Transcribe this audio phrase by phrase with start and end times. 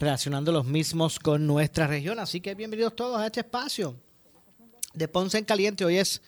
[0.00, 2.18] relacionando los mismos con nuestra región.
[2.18, 3.94] Así que bienvenidos todos a este espacio
[4.94, 5.84] de Ponce en Caliente.
[5.84, 6.22] Hoy es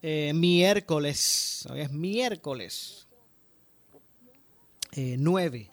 [0.00, 3.06] eh, miércoles, hoy es miércoles
[4.92, 5.68] eh, 9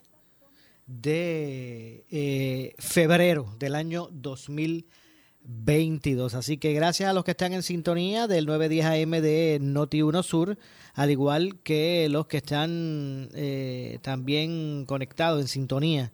[0.87, 6.33] de eh, febrero del año 2022.
[6.33, 10.21] Así que gracias a los que están en sintonía del 910 AM de Noti 1
[10.21, 10.57] Sur,
[10.95, 16.11] al igual que los que están eh, también conectados en sintonía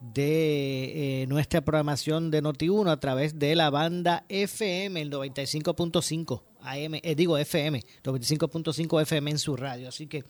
[0.00, 6.42] de eh, nuestra programación de Noti 1 a través de la banda FM, el 95.5
[6.66, 9.88] AM, eh, digo FM, 95.5 FM en su radio.
[9.88, 10.24] Así que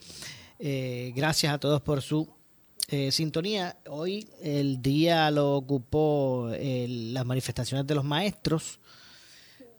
[0.59, 2.29] eh, gracias a todos por su
[2.89, 3.79] eh, sintonía.
[3.89, 8.79] Hoy el día lo ocupó las manifestaciones de los maestros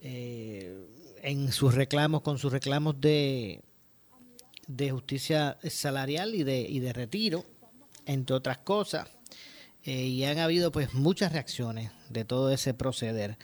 [0.02, 3.62] en sus reclamos, con sus reclamos de,
[4.68, 7.44] de justicia salarial y de, y de retiro,
[8.06, 9.17] entre otras cosas.
[9.88, 13.38] Eh, y han habido pues muchas reacciones de todo ese proceder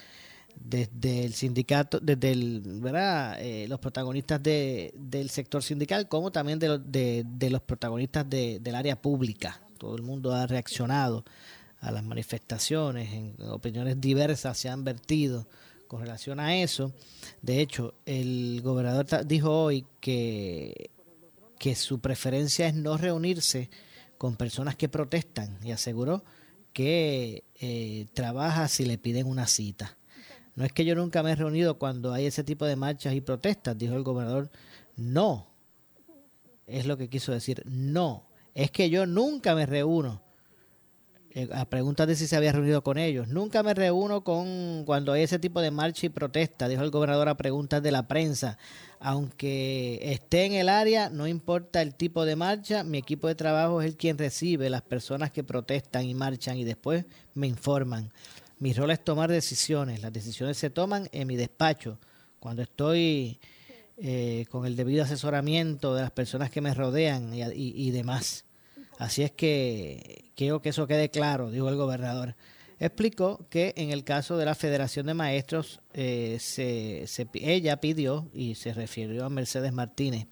[0.55, 2.33] desde el sindicato, desde.
[2.33, 8.59] Eh, los protagonistas de, del sector sindical, como también de, los- de, los protagonistas de-
[8.59, 9.61] del área pública.
[9.77, 11.23] Todo el mundo ha reaccionado
[11.79, 15.47] a las manifestaciones, en opiniones diversas se han vertido
[15.87, 16.93] con relación a eso.
[17.41, 20.91] De hecho, el gobernador dijo hoy que,
[21.59, 23.69] que su preferencia es no reunirse
[24.23, 26.23] con personas que protestan y aseguró
[26.71, 29.97] que eh, trabaja si le piden una cita.
[30.55, 33.19] No es que yo nunca me he reunido cuando hay ese tipo de marchas y
[33.19, 34.49] protestas, dijo el gobernador.
[34.95, 35.49] No,
[36.67, 37.63] es lo que quiso decir.
[37.65, 40.21] No, es que yo nunca me reúno.
[41.31, 43.27] Eh, a preguntas de si se había reunido con ellos.
[43.27, 47.27] Nunca me reúno con cuando hay ese tipo de marcha y protesta, dijo el gobernador
[47.27, 48.57] a preguntas de la prensa.
[49.05, 53.81] Aunque esté en el área, no importa el tipo de marcha, mi equipo de trabajo
[53.81, 57.03] es el quien recibe las personas que protestan y marchan y después
[57.33, 58.13] me informan.
[58.59, 60.01] Mi rol es tomar decisiones.
[60.01, 61.99] Las decisiones se toman en mi despacho.
[62.39, 63.41] Cuando estoy
[63.97, 68.45] eh, con el debido asesoramiento de las personas que me rodean y, y- demás.
[68.99, 72.35] Así es que quiero que eso quede claro, dijo el gobernador.
[72.79, 78.55] Explicó que en el caso de la Federación de Maestros, eh, se, ella pidió, y
[78.55, 80.27] se refirió a Mercedes Martínez,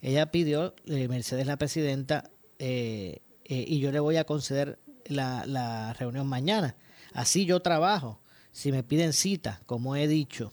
[0.00, 5.44] ella pidió, eh, Mercedes la presidenta, eh, eh, y yo le voy a conceder la,
[5.46, 6.76] la reunión mañana.
[7.12, 8.20] Así yo trabajo.
[8.52, 10.52] Si me piden cita, como he dicho,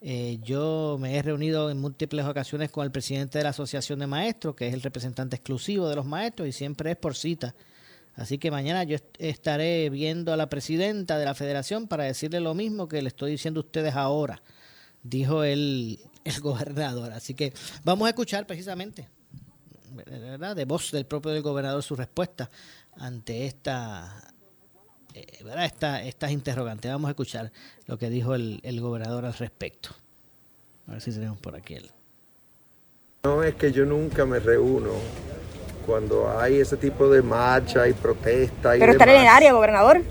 [0.00, 4.06] eh, yo me he reunido en múltiples ocasiones con el presidente de la Asociación de
[4.06, 7.54] Maestros, que es el representante exclusivo de los maestros, y siempre es por cita.
[8.16, 12.40] Así que mañana yo est- estaré viendo a la presidenta de la federación para decirle
[12.40, 14.42] lo mismo que le estoy diciendo a ustedes ahora,
[15.02, 17.12] dijo el, el gobernador.
[17.12, 17.52] Así que
[17.84, 19.08] vamos a escuchar precisamente.
[20.56, 22.50] De voz del propio del gobernador su respuesta
[22.96, 24.32] ante esta
[25.14, 25.64] eh, ¿verdad?
[25.64, 26.90] Esta, estas interrogantes.
[26.90, 27.52] Vamos a escuchar
[27.86, 29.90] lo que dijo el, el gobernador al respecto.
[30.86, 31.90] A ver si tenemos por aquí el.
[33.24, 34.90] No es que yo nunca me reúno
[35.86, 39.36] cuando hay ese tipo de marcha y protesta y Pero estar en el demás.
[39.36, 40.02] área, gobernador.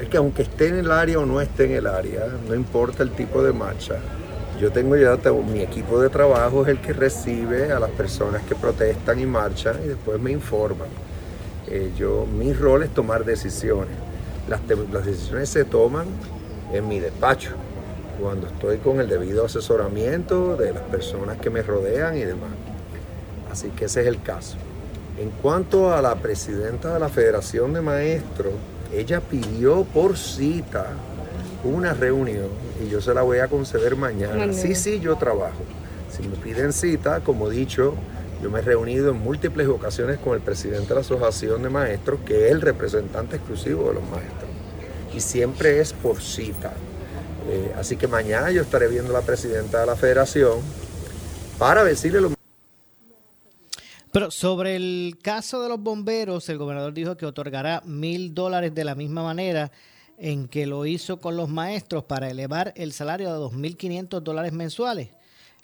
[0.00, 3.02] Es que aunque esté en el área o no esté en el área, no importa
[3.02, 3.96] el tipo de marcha.
[4.60, 5.18] Yo tengo ya
[5.52, 9.76] mi equipo de trabajo es el que recibe a las personas que protestan y marchan
[9.84, 10.88] y después me informan.
[11.68, 13.94] Eh, yo, mi rol es tomar decisiones.
[14.48, 14.60] Las
[15.04, 16.06] decisiones se toman
[16.72, 17.50] en mi despacho,
[18.20, 22.50] cuando estoy con el debido asesoramiento de las personas que me rodean y demás.
[23.50, 24.56] Así que ese es el caso.
[25.18, 28.52] En cuanto a la presidenta de la Federación de Maestros,
[28.92, 30.88] ella pidió por cita
[31.64, 32.48] una reunión
[32.84, 34.34] y yo se la voy a conceder mañana.
[34.34, 34.52] Mañana.
[34.52, 35.62] Sí, sí, yo trabajo.
[36.10, 37.94] Si me piden cita, como he dicho,
[38.42, 42.20] yo me he reunido en múltiples ocasiones con el presidente de la Asociación de Maestros,
[42.24, 44.50] que es el representante exclusivo de los maestros.
[45.14, 46.72] Y siempre es por cita.
[47.48, 50.58] Eh, así que mañana yo estaré viendo a la presidenta de la federación
[51.58, 52.35] para decirle lo
[54.16, 58.82] pero sobre el caso de los bomberos, el gobernador dijo que otorgará mil dólares de
[58.82, 59.70] la misma manera
[60.16, 65.10] en que lo hizo con los maestros para elevar el salario a 2.500 dólares mensuales.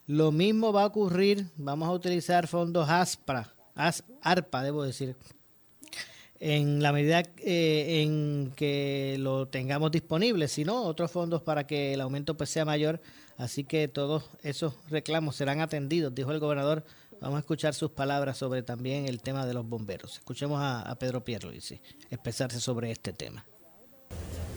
[0.07, 3.55] Lo mismo va a ocurrir, vamos a utilizar fondos ASPRA,
[4.21, 5.17] ARPA, debo decir,
[6.39, 11.95] en la medida eh, en que lo tengamos disponible, si no, otros fondos para que
[11.95, 13.01] el aumento pues sea mayor.
[13.39, 16.85] Así que todos esos reclamos serán atendidos, dijo el gobernador
[17.23, 20.15] Vamos a escuchar sus palabras sobre también el tema de los bomberos.
[20.15, 21.81] Escuchemos a, Pedro Pierluisi
[22.11, 23.45] expresarse sobre este tema.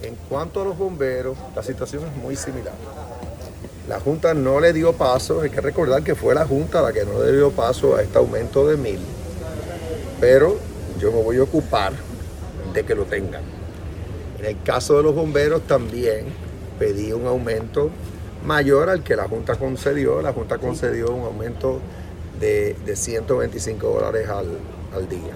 [0.02, 2.74] En cuanto a los bomberos, la situación es muy similar.
[3.88, 7.06] La Junta no le dio paso, hay que recordar que fue la Junta la que
[7.06, 9.00] no le dio paso a este aumento de mil,
[10.20, 10.58] pero
[11.00, 11.94] yo me voy a ocupar
[12.74, 13.44] de que lo tengan.
[14.40, 16.26] En el caso de los bomberos también
[16.80, 17.92] pedí un aumento
[18.44, 20.24] mayor al que la Junta concedió.
[20.24, 21.80] La Junta concedió un aumento
[22.40, 25.34] de, 125 dólares al, día.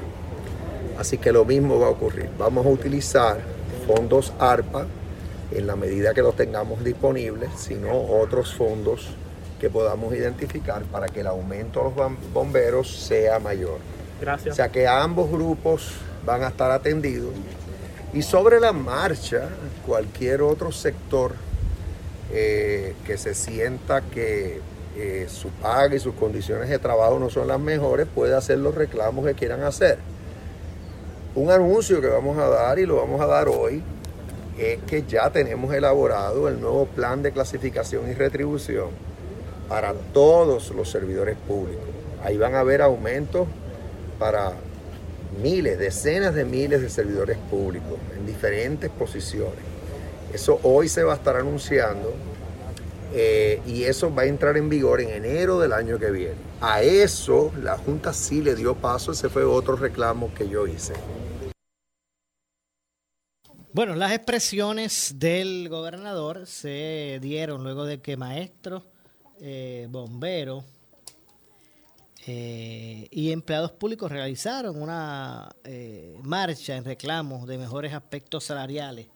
[0.97, 2.29] Así que lo mismo va a ocurrir.
[2.37, 3.39] Vamos a utilizar
[3.85, 4.85] fondos ARPA
[5.51, 9.07] en la medida que los tengamos disponibles, sino otros fondos
[9.59, 13.79] que podamos identificar para que el aumento de los bomberos sea mayor.
[14.21, 14.53] Gracias.
[14.53, 15.91] O sea que ambos grupos
[16.25, 17.33] van a estar atendidos.
[18.13, 19.49] Y sobre la marcha,
[19.85, 21.33] cualquier otro sector
[22.31, 24.61] eh, que se sienta que
[25.27, 29.25] su paga y sus condiciones de trabajo no son las mejores, puede hacer los reclamos
[29.25, 29.97] que quieran hacer.
[31.35, 33.83] Un anuncio que vamos a dar y lo vamos a dar hoy
[34.57, 38.89] es que ya tenemos elaborado el nuevo plan de clasificación y retribución
[39.69, 41.85] para todos los servidores públicos.
[42.23, 43.47] Ahí van a haber aumentos
[44.17, 44.53] para
[45.41, 49.59] miles, decenas de miles de servidores públicos en diferentes posiciones.
[50.33, 52.13] Eso hoy se va a estar anunciando
[53.13, 56.35] eh, y eso va a entrar en vigor en enero del año que viene.
[56.61, 60.93] A eso la Junta sí le dio paso, ese fue otro reclamo que yo hice.
[63.71, 68.83] Bueno, las expresiones del gobernador se dieron luego de que maestros,
[69.39, 70.65] eh, bomberos
[72.25, 75.49] eh, y empleados públicos realizaron una
[76.23, 79.07] marcha en reclamos de mejores aspectos salariales.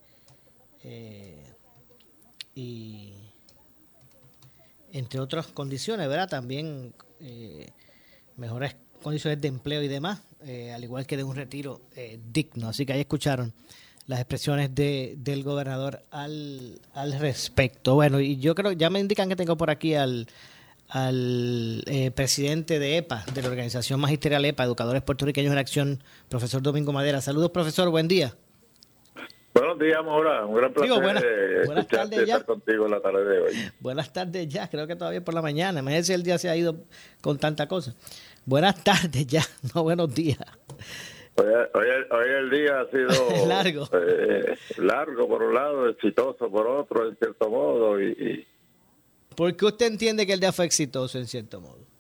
[2.56, 3.23] y
[4.94, 6.30] entre otras condiciones, ¿verdad?
[6.30, 7.68] También eh,
[8.38, 12.70] mejores condiciones de empleo y demás, eh, al igual que de un retiro eh, digno.
[12.70, 13.54] Así que ahí escucharon
[14.06, 17.96] las expresiones de, del gobernador al, al respecto.
[17.96, 20.28] Bueno, y yo creo, ya me indican que tengo por aquí al,
[20.90, 26.94] al presidente de EPA, de la Organización Magisterial EPA, Educadores Puertorriqueños en Acción, profesor Domingo
[26.94, 27.20] Madera.
[27.20, 28.36] Saludos, profesor, buen día.
[29.54, 30.46] Buenos días, Mora.
[30.46, 31.00] Un gran placer
[31.66, 32.36] buenas, tardes ya.
[32.36, 33.54] estar contigo en la tarde de hoy.
[33.80, 35.80] Buenas tardes ya, creo que todavía por la mañana.
[35.80, 36.76] Imagínese si el día se ha ido
[37.22, 37.94] con tanta cosa.
[38.46, 39.44] Buenas tardes ya,
[39.76, 40.40] no buenos días.
[41.36, 43.90] Hoy, el día ha sido largo.
[43.94, 48.02] Eh, largo por un lado, exitoso por otro, en cierto modo.
[48.02, 48.48] Y, y...
[49.36, 51.93] ¿Por qué usted entiende que el día fue exitoso en cierto modo?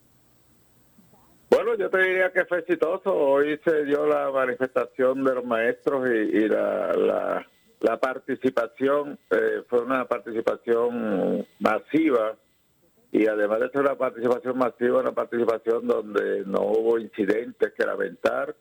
[1.77, 3.13] Yo te diría que fue exitoso.
[3.13, 7.45] Hoy se dio la manifestación de los maestros y, la,
[7.79, 12.35] la, participación eh, fue una participación masiva
[13.11, 18.55] y además de ser una participación masiva, una participación donde no hubo incidentes que lamentar,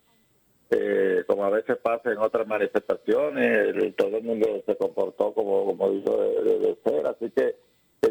[0.70, 5.90] eh, como a veces pasa en otras manifestaciones, todo el mundo se comportó como, como
[5.90, 7.56] dijo de ser, así que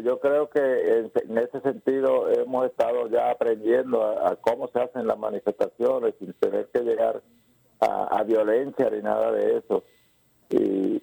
[0.00, 5.18] yo creo que en, ese sentido hemos estado ya aprendiendo a, cómo se hacen las
[5.18, 7.22] manifestaciones sin tener que llegar
[7.80, 9.84] a, violencia ni nada de eso.
[10.48, 11.02] Y,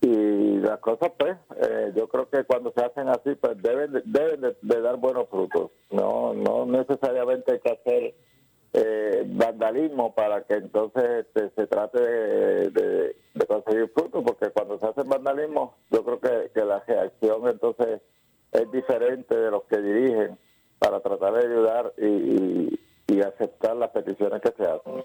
[0.00, 4.56] y las cosas, pues, eh, yo creo que cuando se hacen así, pues deben, deben
[4.62, 5.70] de, dar buenos frutos.
[5.90, 8.14] No, no necesariamente hay que hacer
[8.72, 15.02] eh, vandalismo para que entonces este, se trate de, conseguir frutos, porque cuando se hace
[15.04, 18.02] vandalismo, yo creo que, la reacción entonces
[18.52, 20.38] es diferente de los que dirigen
[20.78, 22.78] para tratar de ayudar y,
[23.20, 25.04] aceptar las peticiones que se hacen.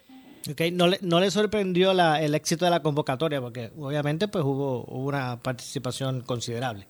[0.52, 0.70] Okay.
[0.70, 3.42] ¿No, le, ¿No le sorprendió la, el éxito de la convocatoria?
[3.42, 6.86] Porque obviamente pues hubo una participación considerable.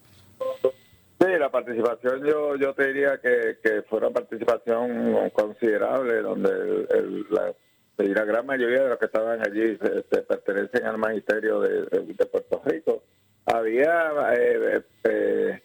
[1.40, 6.88] La participación yo yo te diría que, que fue una participación considerable, donde
[7.30, 13.04] la, gran mayoría de los que estaban allí se, pertenecen al magisterio de, Puerto Rico.
[13.46, 15.62] Había eh, eh,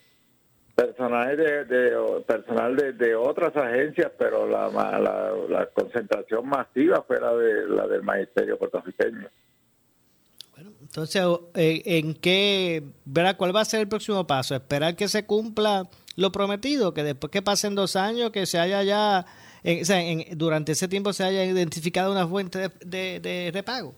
[0.75, 7.69] personal de, personal de, otras agencias, pero la, la, la concentración masiva fue la de
[7.69, 9.29] la del magisterio puertorriqueño.
[10.89, 11.23] Entonces,
[11.55, 14.55] eh, ¿en qué, verá cuál va a ser el próximo paso?
[14.55, 18.83] Esperar que se cumpla lo prometido, que después que pasen dos años, que se haya
[18.83, 19.27] ya,
[19.85, 20.03] sea,
[20.33, 23.95] durante ese tiempo se haya identificado una fuente de, repago.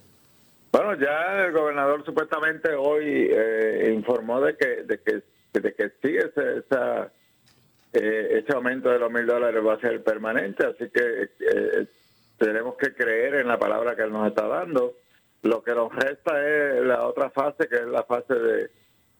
[0.73, 5.23] Bueno, ya el gobernador supuestamente hoy eh, informó de que, de que,
[5.59, 7.11] de que sí, ese, esa,
[7.92, 11.87] eh, ese aumento de los mil dólares va a ser permanente, así que eh,
[12.38, 14.94] tenemos que creer en la palabra que él nos está dando.
[15.42, 18.70] Lo que nos resta es la otra fase, que es la fase de,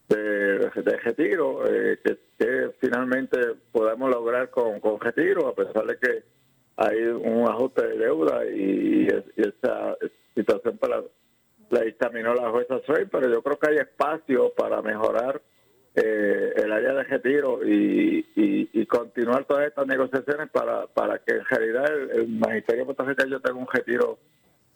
[0.07, 1.99] de, retiro, eh,
[2.37, 3.37] que, finalmente
[3.71, 6.23] podemos lograr con, con retiro, a pesar de que
[6.77, 9.97] hay un ajuste de deuda y, esa
[10.35, 11.01] situación para
[11.69, 15.41] la dictaminó la jueza Soy, pero yo creo que hay espacio para mejorar
[15.95, 21.45] eh, el área de retiro y, y, continuar todas estas negociaciones para, para que en
[21.45, 24.19] realidad el, Magisterio Puertorriqueño tenga un retiro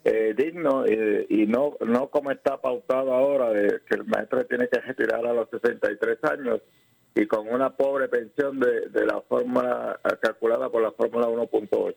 [0.05, 4.79] eh, digno y, no no como está pautado ahora de que el maestro tiene que
[4.79, 6.61] retirar a los 63 años
[7.15, 11.95] y con una pobre pensión de, de la fórmula calculada por la fórmula 1.8.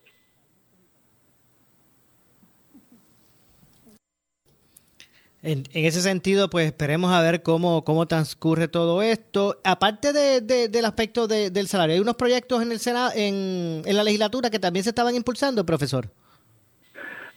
[5.41, 9.61] En, ese sentido, pues esperemos a ver cómo, cómo transcurre todo esto.
[9.63, 14.03] Aparte de, del aspecto del salario, ¿hay unos proyectos en el Senado, en, en la
[14.03, 16.09] legislatura que también se estaban impulsando, profesor?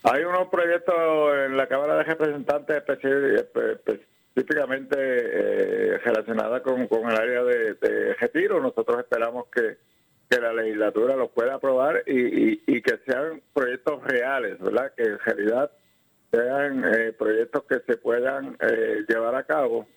[0.05, 0.95] Hay unos proyectos
[1.45, 2.83] en la Cámara de Representantes
[4.35, 8.59] específicamente eh, relacionados con, el área de, retiro.
[8.59, 9.77] Nosotros esperamos que,
[10.29, 14.91] la legislatura los pueda aprobar y, que sean proyectos reales, ¿verdad?
[14.97, 15.71] Que en realidad
[16.31, 19.87] sean eh, proyectos que se puedan eh, llevar a cabo.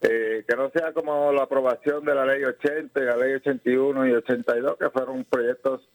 [0.00, 4.78] que no sea como la aprobación de la ley 80, la ley 81 y 82,
[4.78, 5.86] que fueron proyectos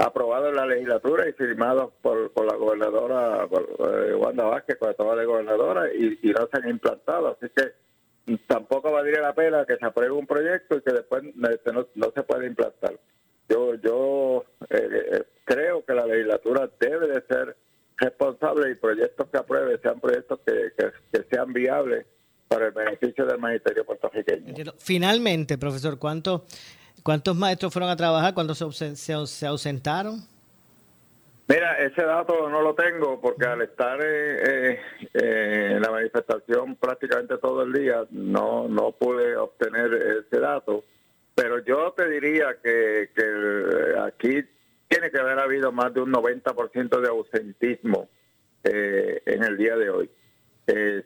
[0.00, 5.26] aprobado en la legislatura y firmado por, la gobernadora eh, Wanda Vázquez cuando estaba de
[5.26, 7.36] gobernadora y, no se han implantado.
[7.38, 11.72] Así que tampoco valdría la pena que se apruebe un proyecto y que después este,
[11.72, 12.98] no, se pueda implantar.
[13.48, 17.56] Yo, yo eh, eh, creo que la legislatura debe de ser
[17.96, 20.72] responsable y proyectos que apruebe sean proyectos que,
[21.12, 22.06] que sean viables
[22.48, 24.72] para el beneficio del magisterio puertorriqueño.
[24.78, 26.46] Finalmente, profesor, ¿cuánto
[27.02, 30.20] ¿Cuántos maestros fueron a trabajar cuando se, se, ausentaron?
[31.48, 34.78] Mira, ese dato no lo tengo porque al estar eh,
[35.14, 39.92] eh, en la manifestación prácticamente todo el día no, no pude obtener
[40.24, 40.84] ese dato.
[41.34, 44.44] Pero yo te diría que, que aquí
[44.88, 48.08] tiene que haber habido más de un 90% de ausentismo
[48.62, 50.10] eh, en el día de hoy.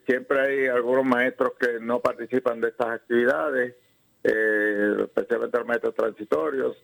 [0.05, 3.75] siempre hay algunos maestros que no participan de estas actividades
[4.27, 6.75] eh, especialmente los maestros transitorios,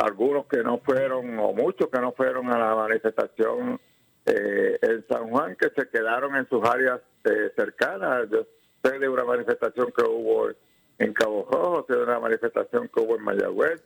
[0.00, 3.80] algunos que no fueron, o muchos que no fueron a la manifestación
[4.24, 8.28] eh, en San Juan, que se quedaron en sus áreas eh, cercanas.
[8.30, 8.46] Yo
[8.84, 10.50] sé de una manifestación que hubo
[10.98, 13.82] en Cabo Rojo, sé de una manifestación que hubo en Mayagüez,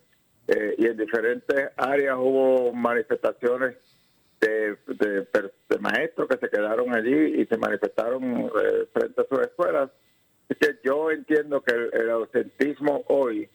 [0.77, 3.77] y en diferentes áreas hubo manifestaciones
[4.41, 8.51] de, de, maestros que se quedaron allí y se manifestaron
[8.93, 9.89] frente a sus escuelas
[10.85, 13.49] yo entiendo que el, ausentismo hoy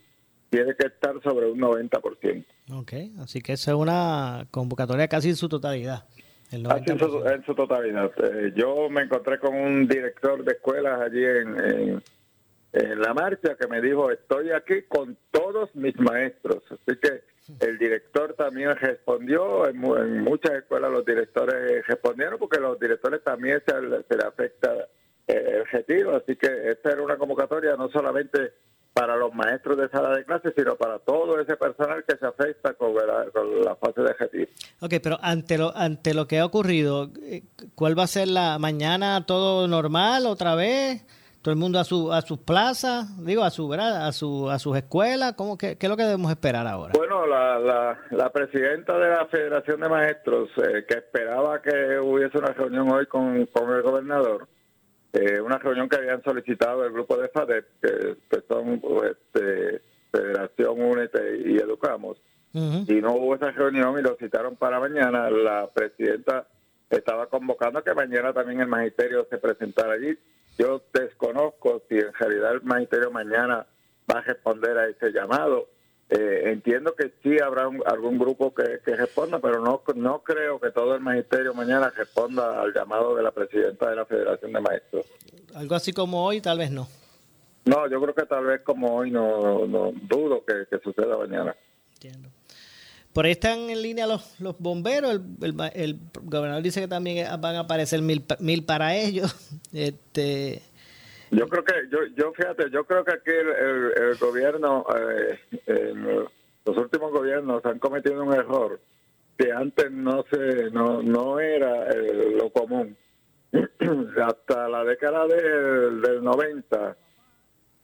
[0.49, 2.45] tiene que estar sobre un 90%.
[2.73, 6.05] Ok, así que esa es una convocatoria casi en su totalidad.
[6.51, 8.09] El en, su, totalidad.
[8.23, 12.01] Eh, yo me encontré con un director de escuelas allí en,
[12.71, 16.63] en, la marcha que me dijo, estoy aquí con todos mis maestros.
[16.71, 17.21] Así que
[17.59, 19.77] el director también respondió, en,
[20.21, 24.87] muchas escuelas los directores respondieron porque los directores también se, se le afecta
[25.27, 26.15] el retiro.
[26.15, 28.53] Así que esta era una convocatoria no solamente
[28.97, 32.73] para los maestros de sala de clases, sino para todo ese personal que se afecta
[32.73, 34.51] con la, fase de retiro.
[34.79, 37.43] Ok, pero ante lo, ante lo que ha ocurrido, eh,
[37.75, 39.23] ¿cuál va a ser la mañana?
[39.27, 41.05] ¿Todo normal otra vez?
[41.43, 43.23] ¿Todo el mundo a, su, a sus plazas?
[43.23, 45.33] Digo, a, su, a, su, a sus escuelas.
[45.33, 46.93] ¿Cómo, qué, es lo que debemos esperar ahora?
[46.97, 52.51] Bueno, la, la, presidenta de la Federación de Maestros, eh, que esperaba que hubiese una
[52.51, 54.47] reunión hoy con, con el gobernador,
[55.13, 61.37] eh, una reunión que habían solicitado el grupo de FADEP, que, son este, Federación Únete
[61.45, 62.17] y Educamos,
[62.53, 65.29] y no hubo esa reunión y lo citaron para mañana.
[65.29, 66.47] La presidenta
[66.89, 70.17] estaba convocando que mañana también el magisterio se presentara allí.
[70.57, 73.67] Yo desconozco si en realidad el magisterio mañana
[74.09, 75.67] va a responder a ese llamado.
[76.09, 80.95] Eh, entiendo que sí habrá algún grupo que, responda, pero no, no creo que todo
[80.95, 85.05] el magisterio mañana responda al llamado de la presidenta de la Federación de Maestros.
[85.53, 86.87] Algo así como hoy, tal vez no.
[87.65, 91.53] No, yo creo que tal vez como hoy no, no dudo que, suceda mañana.
[91.95, 92.29] Entiendo.
[93.11, 95.19] Por ahí están en línea los, los bomberos.
[95.73, 99.35] El, gobernador dice que también van a aparecer mil, mil para ellos.
[99.73, 100.61] Este,
[101.31, 105.39] Yo creo que, yo, yo fíjate, yo creo que aquí el, gobierno, eh,
[106.65, 108.79] los últimos gobiernos han cometido un error
[109.37, 112.97] que antes no se, no, no era eh, lo común.
[114.21, 116.97] Hasta la década del, del 90,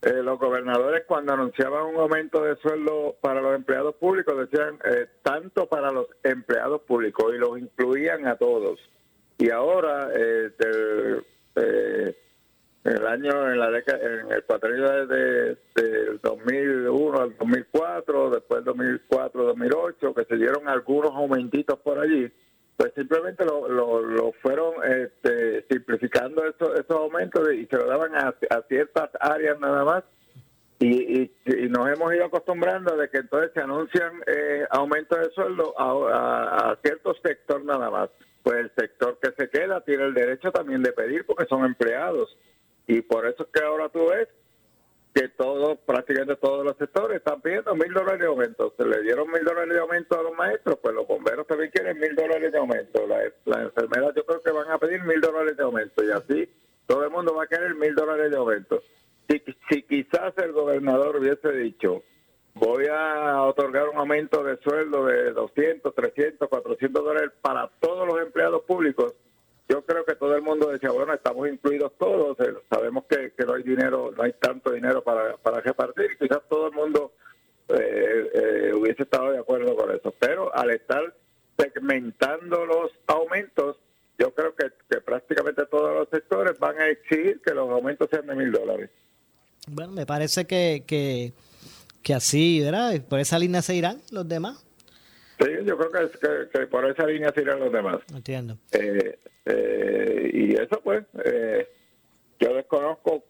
[0.01, 4.77] eh, los gobernadores cuando anunciaban un aumento de sueldo para los empleados públicos decían
[5.21, 8.79] tanto para los empleados públicos y los incluían a todos.
[9.37, 10.51] Y ahora, eh,
[11.55, 12.15] en
[12.83, 18.65] el año, en la década, en el cuatrenio de, del 2001 al 2004, después del
[18.65, 22.29] 2004, 2008, que se dieron algunos aumentitos por allí,
[22.75, 28.35] pues simplemente lo, lo, fueron este, simplificando esos, aumentos y se lo daban a,
[28.67, 30.03] ciertas áreas nada más.
[30.79, 31.31] Y, y,
[31.69, 36.75] nos hemos ido acostumbrando de que entonces se anuncian eh, aumentos de sueldo a, a
[36.83, 38.09] cierto sector nada más.
[38.41, 42.37] Pues el sector que se queda tiene el derecho también de pedir porque son empleados
[42.87, 44.27] y por eso es que ahora tú ves
[45.13, 48.73] que todos, prácticamente todos los sectores están pidiendo mil dólares de aumento.
[48.75, 51.99] Se le dieron mil dólares de aumento a los maestros, pues los bomberos también quieren
[51.99, 53.05] mil dólares de aumento.
[53.05, 56.49] Las la enfermeras yo creo que van a pedir mil dólares de aumento y así
[56.87, 58.81] todo el mundo va a querer mil dólares de aumento.
[59.29, 62.03] Si, si quizás el gobernador hubiese dicho,
[62.55, 68.19] voy a otorgar un aumento de sueldo de 200, 300, 400 dólares para todos los
[68.19, 69.13] empleados públicos,
[69.69, 73.53] yo creo que todo el mundo decía, bueno, estamos incluidos todos, eh, sabemos que, no
[73.53, 77.13] hay dinero, no hay tanto dinero para, para repartir, quizás todo el mundo
[77.69, 81.15] eh, eh, hubiese estado de acuerdo con eso, pero al estar
[81.57, 83.77] segmentando los aumentos,
[84.19, 88.35] yo creo que, prácticamente todos los sectores van a exigir que los aumentos sean de
[88.35, 88.89] mil dólares.
[89.67, 91.31] Bueno, me parece que, que,
[92.03, 93.01] que así, ¿verdad?
[93.07, 94.62] Por esa línea se irán los demás.
[95.43, 96.09] Sí, yo creo
[96.51, 97.99] que, por esa línea se irán los demás.
[98.13, 98.57] Entiendo.
[98.71, 101.67] Eh, eh, y eso pues, eh,
[102.39, 103.23] yo desconozco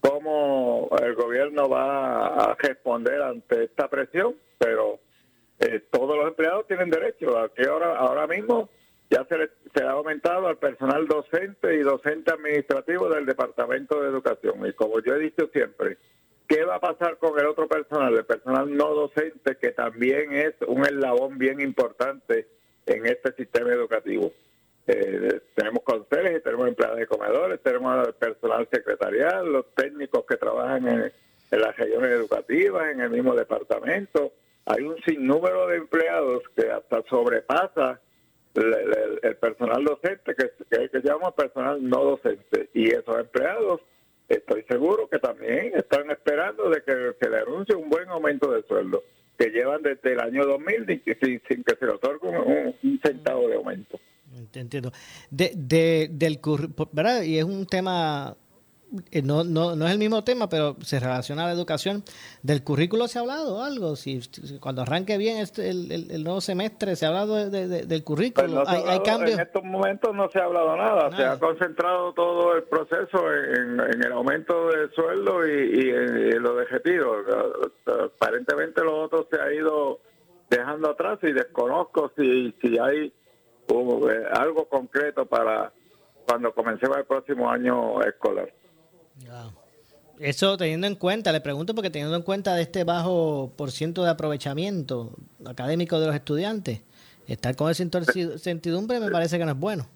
[0.00, 5.00] cómo el gobierno va a responder ante esta presión, pero
[5.90, 7.36] todos los empleados tienen derecho.
[7.38, 8.70] a que ahora, ahora mismo
[9.10, 14.08] ya se le, se ha aumentado al personal docente y docente administrativo del Departamento de
[14.08, 14.66] Educación.
[14.66, 15.98] Y como yo he dicho siempre,
[16.50, 20.52] ¿Qué va a pasar con el otro personal, el personal no docente, que también es
[20.66, 22.48] un eslabón bien importante
[22.86, 24.32] en este sistema educativo?
[24.88, 31.12] Eh, tenemos conserjes, tenemos empleados de comedores, tenemos personal secretarial, los técnicos que trabajan en,
[31.52, 34.32] las regiones educativas, en el mismo departamento.
[34.66, 38.00] Hay un sinnúmero de empleados que hasta sobrepasa
[38.54, 42.70] el, personal docente, que, que, que llamamos personal no docente.
[42.74, 43.82] Y esos empleados
[44.30, 48.62] estoy seguro que también están esperando de que se le anuncie un buen aumento de
[48.62, 49.02] sueldo,
[49.36, 53.56] que llevan desde el año 2000 sin, sin que se le otorgue un, centavo de
[53.56, 53.98] aumento.
[54.54, 54.92] Entiendo.
[55.30, 56.38] De, de, del,
[56.92, 57.22] ¿verdad?
[57.22, 58.36] Y es un tema
[59.22, 62.02] no, no, no es el mismo tema, pero se relaciona a la educación.
[62.42, 63.94] ¿Del currículo se ha hablado algo?
[63.94, 64.20] Si,
[64.60, 68.64] cuando arranque bien este, el, nuevo semestre, ¿se ha hablado del currículo?
[68.64, 69.38] Pues ¿Hay, cambios?
[69.38, 71.16] En estos momentos no se ha hablado nada.
[71.16, 76.64] Se ha concentrado todo el proceso en, el aumento de sueldo y, en, lo de
[76.64, 77.16] retiro.
[77.86, 80.00] Aparentemente lo otro se ha ido
[80.48, 83.12] dejando atrás y desconozco si, si hay
[83.68, 85.72] uh, eh, algo concreto para
[86.26, 88.52] cuando comencemos el próximo año escolar.
[90.20, 94.04] Eso teniendo en cuenta, le pregunto porque teniendo en cuenta de este bajo por ciento
[94.04, 95.12] de aprovechamiento
[95.46, 96.82] académico de los estudiantes,
[97.26, 99.88] estar con esa incertidumbre me parece que no es bueno.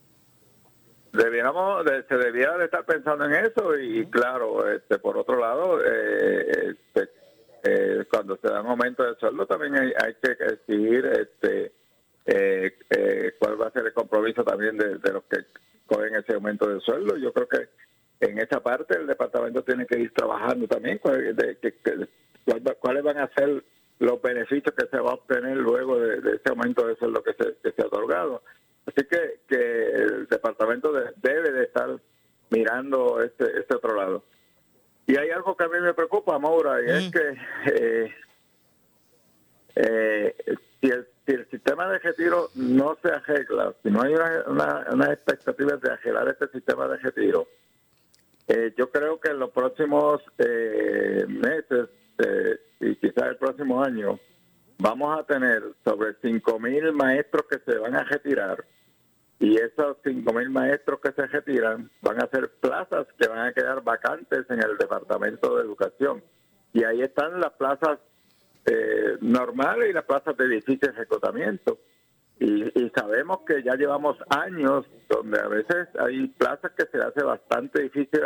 [1.13, 6.71] Debiéramos, se debiera de estar pensando en eso y claro, este, por otro lado, eh,
[6.71, 7.11] este,
[7.63, 11.73] eh, cuando se dan aumentos de sueldo también hay, que exigir este,
[12.27, 15.45] eh, cuál va a ser el compromiso también de, de los que
[15.87, 17.17] cogen ese aumento de sueldo.
[17.17, 17.69] Yo creo que
[18.21, 21.59] en esa parte el departamento tiene que ir trabajando también de,
[22.81, 23.65] cuáles van a ser
[23.99, 27.57] los beneficios que se va a obtener luego de, ese aumento de sueldo que se,
[27.63, 28.43] que se ha otorgado.
[28.87, 31.99] Así que, que el departamento debe de estar
[32.51, 34.25] mirando este, este otro lado.
[35.07, 37.37] Y hay algo que a mí me preocupa, Maura, y es que
[37.75, 38.15] eh,
[39.77, 40.37] eh,
[40.81, 44.87] si, el, si, el, sistema de retiro no se arregla, si no hay una, una,
[44.93, 47.47] una expectativa de arreglar este sistema de retiro,
[48.47, 54.21] eh, yo creo que en los próximos eh, meses eh, y quizás el próximo año
[54.79, 58.65] vamos a tener sobre 5.000 maestros que se van a retirar
[59.39, 63.83] y esos 5.000 maestros que se retiran van a ser plazas que van a quedar
[63.83, 66.23] vacantes en el Departamento de Educación.
[66.73, 67.99] Y ahí están las plazas
[69.21, 71.79] normales y las plazas de difícil reclutamiento.
[72.41, 77.83] Y, sabemos que ya llevamos años donde a veces hay plazas que se hace bastante
[77.83, 78.21] difícil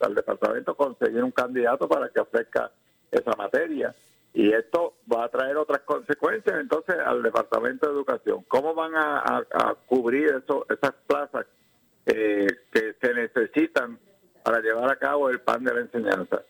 [0.00, 2.70] al, departamento conseguir un candidato para que ofrezca
[3.10, 3.94] esa materia.
[4.34, 8.44] Y esto va a traer otras consecuencias entonces al departamento de educación.
[8.48, 9.44] ¿Cómo van a,
[9.86, 11.46] cubrir eso, esas plazas
[12.06, 13.98] eh, que se necesitan
[14.42, 16.42] para llevar a cabo el plan de la enseñanza?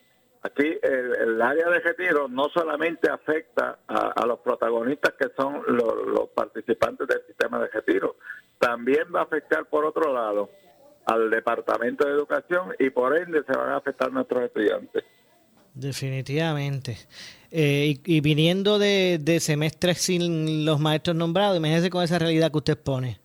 [0.45, 7.07] Aquí el, área de retiro no solamente afecta a, los protagonistas que son los, participantes
[7.07, 8.17] del sistema de retiro,
[8.59, 10.51] también va a afectar por otro lado
[11.07, 15.05] al Departamento de Educación y por ende se van a afectar nuestros estudiantes.
[15.75, 16.99] Definitivamente.
[17.51, 22.59] Eh, y, viniendo de, de, semestres sin los maestros nombrados, imagínese con esa realidad que
[22.59, 23.21] usted pone.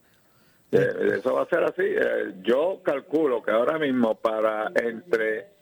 [0.71, 1.83] Eh, eso va a ser así.
[1.83, 5.56] Eh, yo calculo que ahora mismo para entre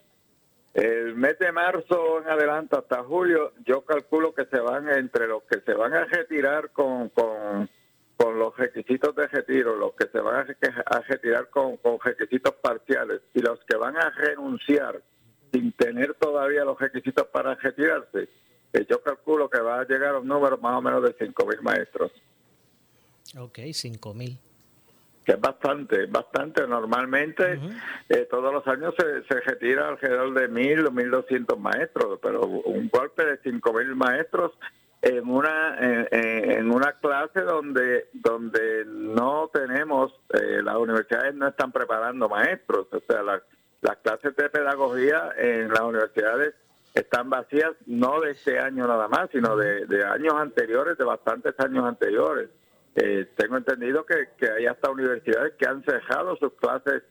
[0.76, 5.42] el mes de marzo en adelante hasta julio, yo calculo que se van entre los
[5.44, 7.68] que se van a retirar con, con,
[8.38, 13.40] los requisitos de retiro, los que se van a, retirar con, con requisitos parciales y
[13.40, 15.00] los que van a renunciar
[15.50, 18.28] sin tener todavía los requisitos para retirarse,
[18.74, 21.60] eh, yo calculo que va a llegar a un número más o menos de 5.000
[21.62, 22.12] maestros.
[23.38, 24.38] Ok, 5.000
[25.26, 26.66] que es bastante, bastante.
[26.68, 27.58] Normalmente
[28.08, 32.46] eh, todos los años se, se retira alrededor de mil o mil doscientos maestros, pero
[32.46, 34.52] un golpe de cinco mil maestros
[35.02, 42.28] en una en, una clase donde donde no tenemos eh, las universidades no están preparando
[42.28, 46.54] maestros, o sea las clases de pedagogía en las universidades
[46.94, 51.54] están vacías no de este año nada más, sino de, de años anteriores, de bastantes
[51.60, 52.48] años anteriores.
[52.96, 57.02] Eh, tengo entendido que, hay hasta universidades que han cerrado sus clases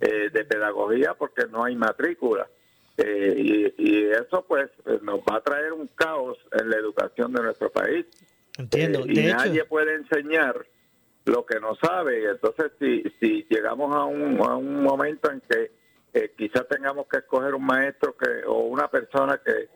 [0.00, 2.48] eh, de pedagogía porque no hay matrícula.
[2.96, 4.70] Eh, y, eso pues
[5.02, 8.06] nos va a traer un caos en la educación de nuestro país.
[8.56, 9.00] Entiendo.
[9.06, 10.64] y nadie puede enseñar
[11.24, 12.22] lo que no sabe.
[12.22, 15.72] Y entonces si, si llegamos a un, a un momento en que
[16.36, 19.68] quizás tengamos que escoger un maestro que o una persona que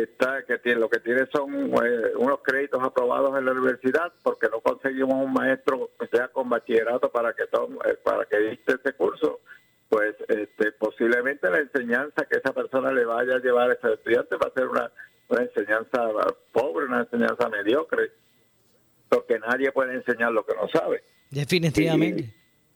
[0.00, 4.48] está que tiene lo que tiene son eh, unos créditos aprobados en la universidad porque
[4.48, 8.92] no conseguimos un maestro que sea con bachillerato para que eh, para que dicte ese
[8.94, 9.40] curso
[9.88, 14.36] pues este, posiblemente la enseñanza que esa persona le vaya a llevar a ese estudiante
[14.36, 14.92] va a ser una,
[15.28, 16.10] una enseñanza
[16.52, 18.12] pobre una enseñanza mediocre
[19.08, 21.02] porque nadie puede enseñar lo que no sabe.
[21.30, 22.34] Definitivamente.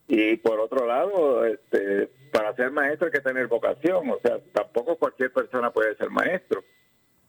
[0.08, 4.96] Y, por otro lado este para ser maestro hay que tener vocación o sea tampoco
[4.96, 6.64] cualquier persona puede ser maestro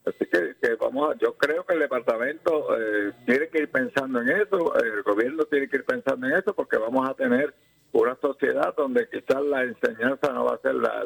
[0.05, 4.29] Así que, vamos a, yo creo que el departamento eh, tiene que ir pensando en
[4.29, 7.53] eso, el gobierno tiene que ir pensando en eso, porque vamos a tener
[7.93, 11.03] una sociedad donde quizás la enseñanza no va a ser la,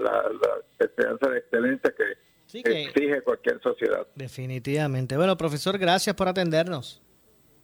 [0.80, 4.08] enseñanza de excelencia que, exige cualquier sociedad.
[4.16, 5.16] Definitivamente.
[5.18, 7.02] Bueno, profesor, gracias por atendernos.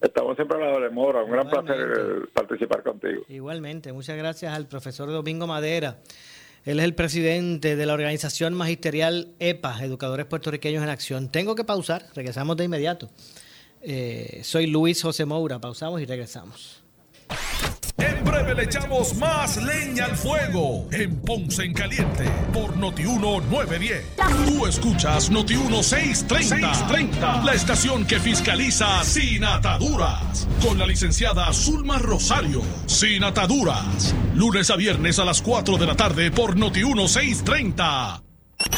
[0.02, 1.24] Estamos siempre a la de Mora.
[1.24, 3.24] Un gran placer eh, participar contigo.
[3.30, 3.94] Igualmente.
[3.94, 6.00] Muchas gracias al profesor Domingo Madera.
[6.66, 11.30] Él es el presidente de la organización magisterial EPA, Educadores Puertorriqueños en Acción.
[11.30, 13.10] Tengo que pausar, regresamos de inmediato.
[13.82, 16.82] Eh, soy Luis José Moura, pausamos y regresamos.
[18.34, 24.16] Breve le echamos más leña al fuego en Ponce en Caliente por Notiuno 910.
[24.48, 30.48] Tú escuchas Notiuno 630, 630, la estación que fiscaliza sin ataduras.
[30.64, 32.64] Con la licenciada Zulma Rosario.
[32.88, 34.16] Sin ataduras.
[34.34, 38.33] Lunes a viernes a las 4 de la tarde por Notiuno 630.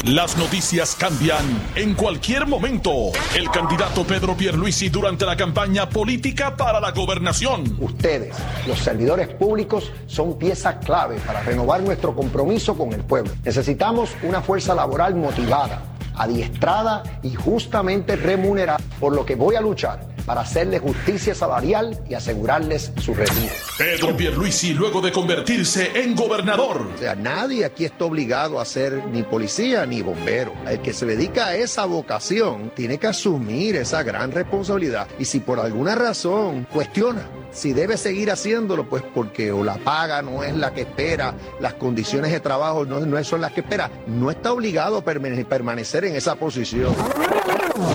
[0.05, 1.43] Las noticias cambian
[1.75, 3.11] en cualquier momento.
[3.35, 7.75] El candidato Pedro Pierluisi durante la campaña política para la gobernación.
[7.79, 8.35] Ustedes,
[8.67, 13.31] los servidores públicos, son pieza clave para renovar nuestro compromiso con el pueblo.
[13.43, 15.81] Necesitamos una fuerza laboral motivada,
[16.17, 22.15] adiestrada y justamente remunerada, por lo que voy a luchar para hacerle justicia salarial y
[22.15, 23.53] asegurarles su retiro.
[23.77, 26.87] Pedro Pierluisi luego de convertirse en gobernador.
[26.95, 30.53] O sea, nadie aquí está obligado a ser ni policía ni bombero.
[30.67, 35.39] El que se dedica a esa vocación tiene que asumir esa gran responsabilidad y si
[35.39, 40.55] por alguna razón cuestiona si debe seguir haciéndolo, pues porque o la paga no es
[40.55, 44.51] la que espera, las condiciones de trabajo no, no son las que espera, no está
[44.51, 46.95] obligado a permanecer en esa posición.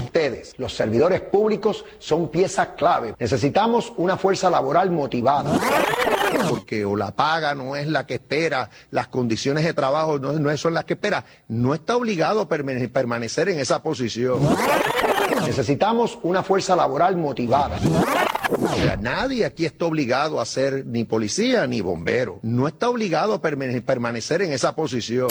[0.05, 3.15] Ustedes, los servidores públicos, son pieza clave.
[3.19, 5.59] Necesitamos una fuerza laboral motivada.
[6.49, 10.57] Porque o la paga no es la que espera, las condiciones de trabajo no, no
[10.57, 14.39] son las que espera, no está obligado a permanecer en esa posición.
[15.47, 17.79] Necesitamos una fuerza laboral motivada.
[19.01, 22.41] Nadie aquí está obligado a ser ni policía ni bombero.
[22.43, 25.29] No está obligado a permanecer en esa posición.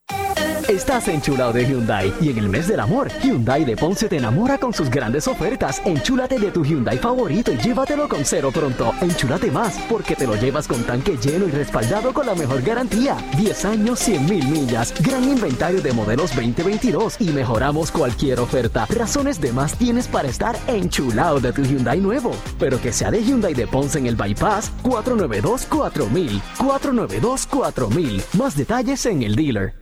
[0.72, 4.56] Estás enchulado de Hyundai y en el mes del amor, Hyundai de Ponce te enamora
[4.56, 5.82] con sus grandes ofertas.
[5.84, 8.92] Enchúlate de tu Hyundai favorito y llévatelo con cero pronto.
[9.02, 13.16] Enchúlate más porque te lo llevas con tanque lleno y respaldado con la mejor garantía.
[13.36, 18.86] 10 años, 100 mil millas, gran inventario de modelos 2022 y mejoramos cualquier oferta.
[18.86, 22.32] Razones de más tienes para estar enchulado de tu Hyundai nuevo.
[22.58, 26.40] Pero que sea de Hyundai de Ponce en el Bypass 492 4000.
[26.56, 28.22] 492 4000.
[28.38, 29.81] Más detalles en el dealer.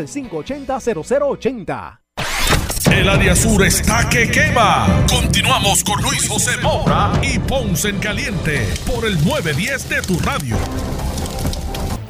[0.07, 1.99] 580-0080.
[2.91, 5.05] El área sur está que quema.
[5.09, 10.57] Continuamos con Luis José Moura y Ponce en Caliente por el 910 de tu radio.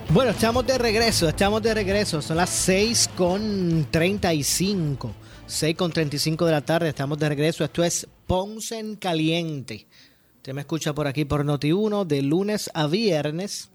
[0.10, 2.22] Bueno, estamos de regreso, estamos de regreso.
[2.22, 5.14] Son las 6 con 35.
[5.46, 7.64] 6 con 35 de la tarde, estamos de regreso.
[7.64, 9.88] Esto es Ponce en Caliente.
[10.38, 13.70] Usted me escucha por aquí por Noti1 de lunes a viernes,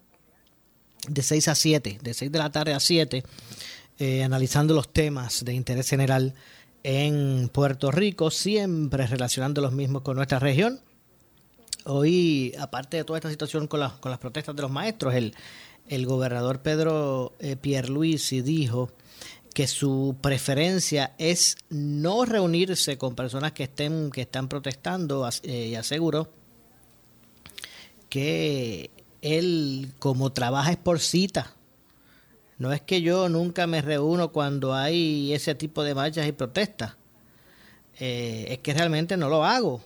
[1.07, 3.23] de 6 a 7, de 6 de la tarde a 7,
[3.99, 6.35] eh, analizando los temas de interés general
[6.83, 10.79] en Puerto Rico, siempre relacionando los mismos con nuestra región.
[11.85, 15.33] Hoy, aparte de toda esta situación con, con las protestas de los maestros, el,
[15.87, 18.91] el gobernador Pedro eh, Pierluisi dijo
[19.53, 25.75] que su preferencia es no reunirse con personas que estén que están protestando eh, y
[25.75, 26.31] aseguró
[28.07, 28.91] que
[29.23, 31.56] él como trabaja es por cita
[32.57, 36.95] no es que yo nunca me reúno cuando hay ese tipo de marchas y protestas.
[37.99, 39.81] Eh, es que realmente no lo hago.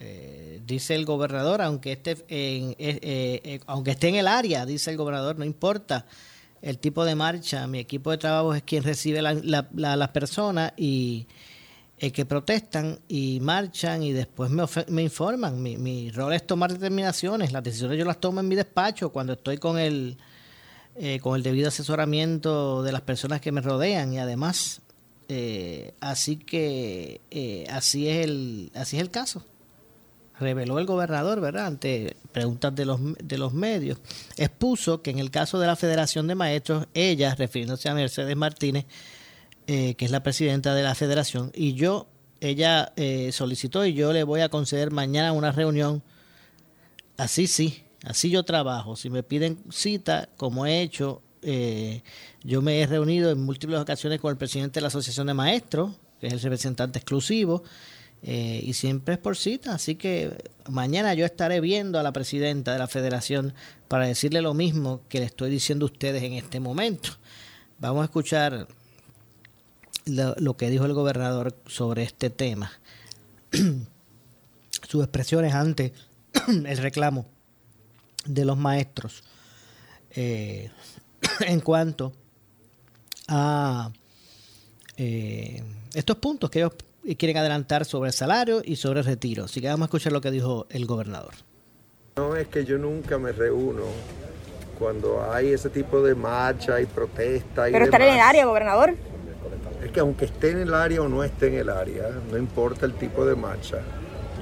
[0.00, 4.96] Eh, dice el gobernador, aunque esté, en, eh, aunque esté en el área, dice el
[4.96, 6.06] gobernador, no importa
[6.62, 9.34] el tipo de marcha, mi equipo de trabajo es quien recibe la,
[9.72, 11.26] las personas y
[11.96, 15.62] que protestan y marchan y después me, me informan.
[15.62, 19.34] Mi, mi rol es tomar determinaciones, las decisiones yo las tomo en mi despacho cuando
[19.34, 20.16] estoy con el
[21.00, 24.80] eh, con el debido asesoramiento de las personas que me rodean y además
[25.28, 29.44] eh, así que eh, así es el así es el caso.
[30.40, 33.98] Reveló el gobernador verdad ante preguntas de los de los medios
[34.36, 38.86] expuso que en el caso de la Federación de Maestros ella refiriéndose a Mercedes Martínez
[39.66, 42.08] que es la presidenta de la Federación y yo
[42.40, 42.92] ella
[43.30, 46.02] solicitó y yo le voy a conceder mañana una reunión.
[47.16, 48.96] Así sí Así yo trabajo.
[48.96, 52.02] Si me piden cita, como he hecho, eh,
[52.42, 55.92] yo me he reunido en múltiples ocasiones con el presidente de la Asociación de Maestros,
[56.20, 57.62] que es el representante exclusivo,
[58.22, 59.74] eh, y siempre es por cita.
[59.74, 60.36] Así que
[60.68, 63.54] mañana yo estaré viendo a la presidenta de la federación
[63.88, 67.10] para decirle lo mismo que le estoy diciendo a ustedes en este momento.
[67.80, 68.68] Vamos a escuchar
[70.06, 72.72] lo, lo que dijo el gobernador sobre este tema.
[74.88, 75.92] Sus expresiones ante
[76.48, 77.26] el reclamo
[78.24, 79.22] de los maestros
[80.10, 80.70] eh,
[81.40, 82.12] en cuanto
[83.28, 83.90] a
[84.96, 85.62] eh,
[85.94, 86.72] estos puntos que ellos
[87.16, 89.44] quieren adelantar sobre el salario y sobre el retiro.
[89.44, 91.34] Así que vamos a escuchar lo que dijo el gobernador.
[92.16, 93.84] No es que yo nunca me reúno
[94.78, 97.68] cuando hay ese tipo de marcha y protesta.
[97.68, 98.94] Y Pero estar en el área, gobernador.
[99.84, 102.86] Es que aunque esté en el área o no esté en el área, no importa
[102.86, 103.78] el tipo de marcha,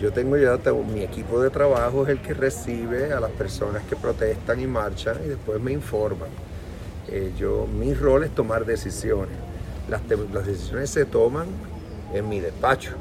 [0.01, 0.59] yo tengo ya
[0.93, 5.17] mi equipo de trabajo es el que recibe a las personas que protestan y marchan
[5.25, 6.29] y después me informan.
[7.09, 9.37] Eh, yo, mi rol es tomar decisiones.
[9.89, 11.47] Las, las decisiones se toman
[12.13, 12.93] en mi despacho,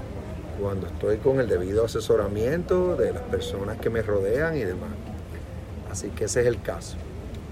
[0.61, 4.91] cuando estoy con el debido asesoramiento de las personas que me rodean y demás.
[5.91, 6.97] Así que ese es el caso.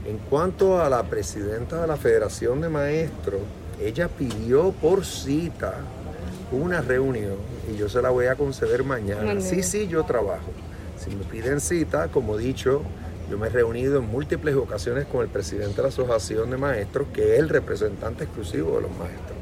[0.05, 3.41] En cuanto a la presidenta de la Federación de Maestros,
[3.81, 5.75] ella pidió por cita
[6.55, 7.35] una reunión
[7.71, 9.39] y yo se la voy a conceder mañana.
[9.41, 10.51] Sí, sí, yo trabajo.
[10.97, 12.81] Si me piden cita, como he dicho,
[13.29, 17.07] yo me he reunido en múltiples ocasiones con el presidente de la Asociación de Maestros,
[17.13, 19.37] que es el representante exclusivo de los maestros.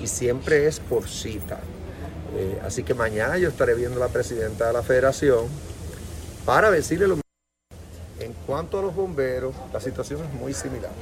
[0.00, 1.60] Y siempre es por cita.
[2.36, 5.46] Eh, así que mañana yo estaré viendo a la presidenta de la federación
[6.44, 7.22] para decirle lo mismo.
[8.20, 10.92] En cuanto a los bomberos, la situación es muy similar.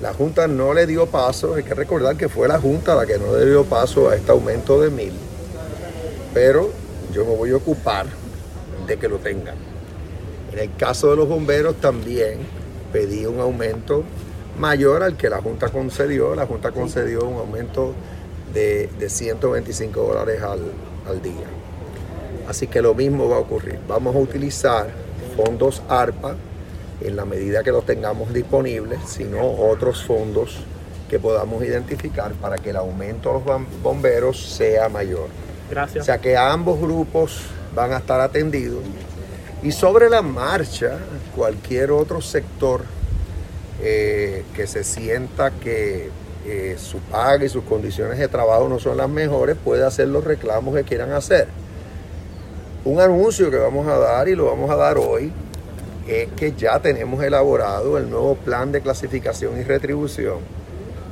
[0.00, 3.18] La Junta no le dio paso, hay que recordar que fue la Junta la que
[3.18, 5.12] no le dio paso a este aumento de mil,
[6.32, 6.70] pero
[7.12, 8.06] yo me voy a ocupar
[8.86, 9.56] de que lo tengan.
[10.52, 12.38] En el caso de los bomberos también
[12.92, 14.04] pedí un aumento
[14.58, 16.34] mayor al que la Junta concedió.
[16.34, 17.94] La Junta concedió un aumento
[18.54, 20.60] de, 125 dólares al,
[21.08, 21.46] al día.
[22.48, 23.78] Así que lo mismo va a ocurrir.
[23.88, 24.88] Vamos a utilizar
[25.36, 26.36] fondos ARPA
[27.00, 30.58] en la medida que los tengamos disponibles, sino otros fondos
[31.08, 35.28] que podamos identificar para que el aumento de los bomberos sea mayor.
[35.70, 36.02] Gracias.
[36.02, 37.42] O sea que ambos grupos
[37.74, 38.82] van a estar atendidos.
[39.62, 40.98] Y sobre la marcha,
[41.34, 42.82] cualquier otro sector
[43.82, 46.10] eh, que se sienta que
[46.46, 50.24] eh, su paga y sus condiciones de trabajo no son las mejores, puede hacer los
[50.24, 51.48] reclamos que quieran hacer.
[52.84, 55.32] Un anuncio que vamos a dar y lo vamos a dar hoy
[56.08, 60.38] es que ya tenemos elaborado el nuevo plan de clasificación y retribución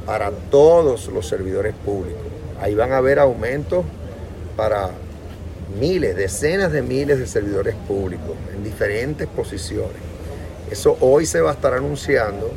[0.07, 2.23] para todos los servidores públicos.
[2.61, 3.85] Ahí van a haber aumentos
[4.57, 4.91] para
[5.79, 9.97] miles, decenas de miles de servidores públicos en diferentes posiciones.
[10.71, 12.51] Eso hoy se va a estar anunciando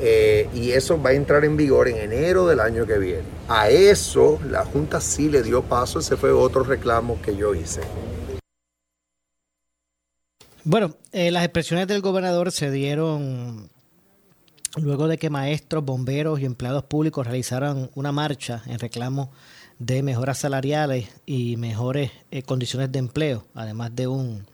[0.00, 3.22] eh, y eso va a entrar en vigor en enero del año que viene.
[3.48, 7.82] A eso la Junta sí le dio paso, ese fue otro reclamo que yo hice.
[10.68, 13.70] Bueno, eh, las expresiones del gobernador se dieron
[14.74, 19.30] luego de que maestros, bomberos y empleados públicos realizaran una marcha en reclamo
[19.78, 24.44] de mejoras salariales y mejores eh, condiciones de empleo, además de un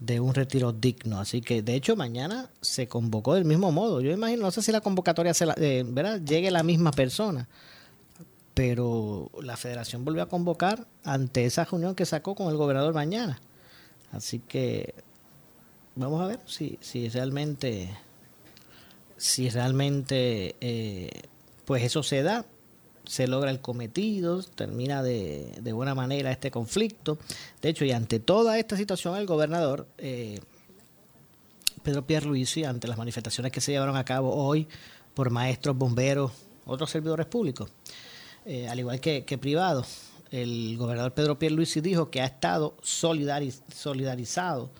[0.00, 1.20] de un retiro digno.
[1.20, 4.00] Así que, de hecho, mañana se convocó del mismo modo.
[4.00, 6.18] Yo imagino, no sé si la convocatoria se la, eh, ¿verdad?
[6.22, 7.46] llegue la misma persona,
[8.54, 13.38] pero la federación volvió a convocar ante esa reunión que sacó con el gobernador mañana.
[14.12, 14.94] Así que
[15.94, 17.90] vamos a ver si, si realmente,
[19.16, 21.10] si realmente eh,
[21.64, 22.44] pues eso se da,
[23.04, 27.18] se logra el cometido, termina de, de, buena manera este conflicto.
[27.60, 30.40] De hecho, y ante toda esta situación, el gobernador eh,
[31.82, 34.68] Pedro Pierluisi, ante las manifestaciones que se llevaron a cabo hoy
[35.14, 36.32] por maestros, bomberos,
[36.64, 37.70] otros servidores públicos,
[38.46, 44.70] eh, al igual que, privados, el gobernador Pedro Pierluisi dijo que ha estado solidarizado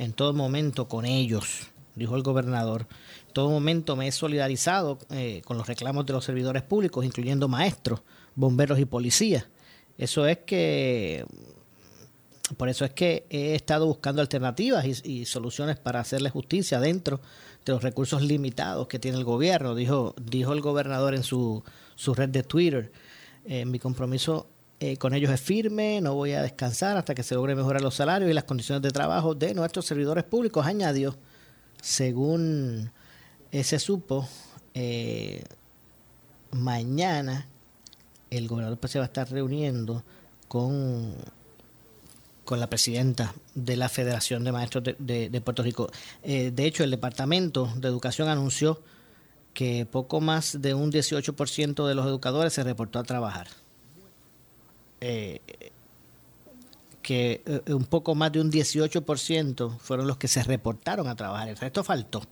[0.00, 2.86] en todo momento con ellos, dijo el gobernador.
[3.26, 7.48] En todo momento me he solidarizado eh, con los reclamos de los servidores públicos, incluyendo
[7.48, 8.00] maestros,
[8.34, 9.48] bomberos y policías.
[9.98, 11.26] Eso es que,
[12.56, 17.20] por eso es que he estado buscando alternativas y, soluciones para hacerle justicia dentro
[17.66, 21.62] de los recursos limitados que tiene el gobierno, dijo, dijo el gobernador en su,
[21.94, 22.90] su red de Twitter.
[23.44, 24.48] Eh, mi compromiso
[24.80, 27.94] eh, con ellos es firme, no voy a descansar hasta que se logre mejorar los
[27.94, 31.16] salarios y las condiciones de trabajo de nuestros servidores públicos, añadió,
[31.80, 32.90] según
[33.52, 34.28] se supo,
[34.74, 35.44] eh,
[36.52, 37.46] mañana
[38.30, 40.04] el gobernador se va a estar reuniendo
[40.48, 41.14] con,
[42.44, 45.90] con la presidenta de la Federación de Maestros de, Puerto Rico.
[46.22, 48.80] Eh, de hecho, el Departamento de Educación anunció
[49.54, 53.48] que poco más de un 18% de los educadores se reportó a trabajar.
[55.00, 55.40] Eh,
[57.02, 61.48] que eh, un poco más de un 18% fueron los que se reportaron a trabajar.
[61.48, 62.22] El resto faltó.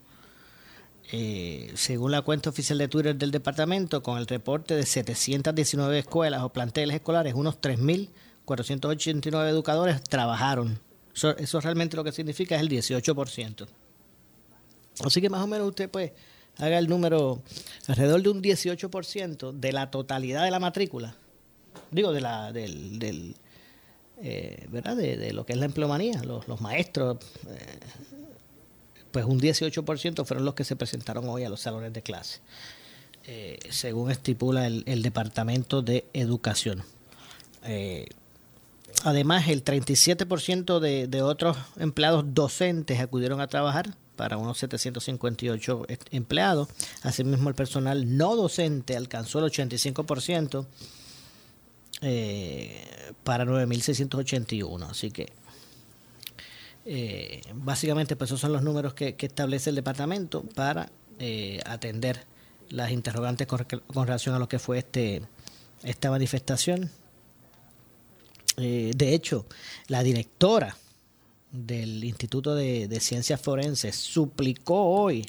[1.10, 6.42] Eh, según la cuenta oficial de Twitter del departamento, con el reporte de 719 escuelas
[6.42, 10.78] o planteles escolares, unos 3.489 educadores trabajaron.
[11.14, 13.66] Eso, eso, realmente lo que significa es el 18%.
[15.04, 16.12] Así que más o menos usted pues
[16.58, 17.42] haga el número
[17.86, 21.16] alrededor de un 18% de la totalidad de la matrícula
[21.90, 23.34] digo, de la, del,
[24.20, 24.96] eh, ¿verdad?
[24.96, 27.78] De, lo que es la empleomanía, los, los maestros, eh,
[29.10, 32.40] pues un 18% fueron los que se presentaron hoy a los salones de clase,
[33.26, 36.82] eh, según estipula el, el, Departamento de Educación.
[39.04, 46.68] además, el 37% de, de otros empleados docentes acudieron a trabajar para unos 758 empleados.
[47.02, 50.66] Asimismo, el personal no docente alcanzó el 85%
[52.00, 54.88] eh, para 9.681.
[54.88, 55.32] Así que
[56.84, 62.24] eh, básicamente pues esos son los números que, establece el departamento para eh, atender
[62.70, 63.66] las interrogantes con,
[64.06, 65.22] relación a lo que fue este
[65.82, 66.90] esta manifestación.
[68.56, 69.46] de hecho,
[69.86, 70.76] la directora
[71.52, 75.24] del Instituto de Ciencias Forenses suplicó hoy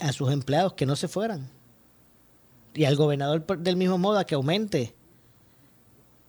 [0.00, 1.48] a sus empleados que no se fueran,
[2.74, 4.94] y al gobernador del mismo modo a que aumente,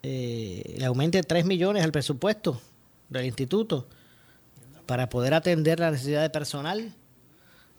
[0.04, 2.62] eh, le aumente 3 millones al presupuesto
[3.10, 3.88] del instituto
[4.86, 6.94] para poder atender la necesidad de personal.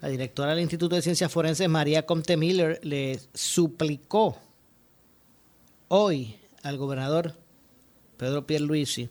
[0.00, 4.36] La directora del Instituto de Ciencias Forenses, María Comte Miller, le suplicó
[5.88, 7.34] hoy al gobernador
[8.18, 9.08] Pedro Pierluisi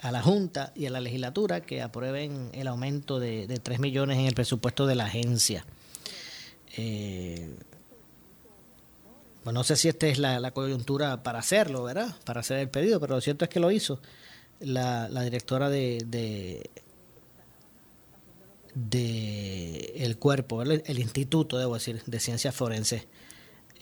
[0.00, 4.18] a la Junta y a la legislatura que aprueben el aumento de, de 3 millones
[4.18, 5.64] en el presupuesto de la agencia.
[6.76, 7.54] Eh,
[9.48, 12.14] pues no sé si esta es la, coyuntura para hacerlo, ¿verdad?
[12.26, 13.98] Para hacer el pedido, pero lo cierto es que lo hizo
[14.60, 16.04] la, directora de,
[18.74, 23.06] de, el cuerpo, el, instituto, debo decir, de ciencias forenses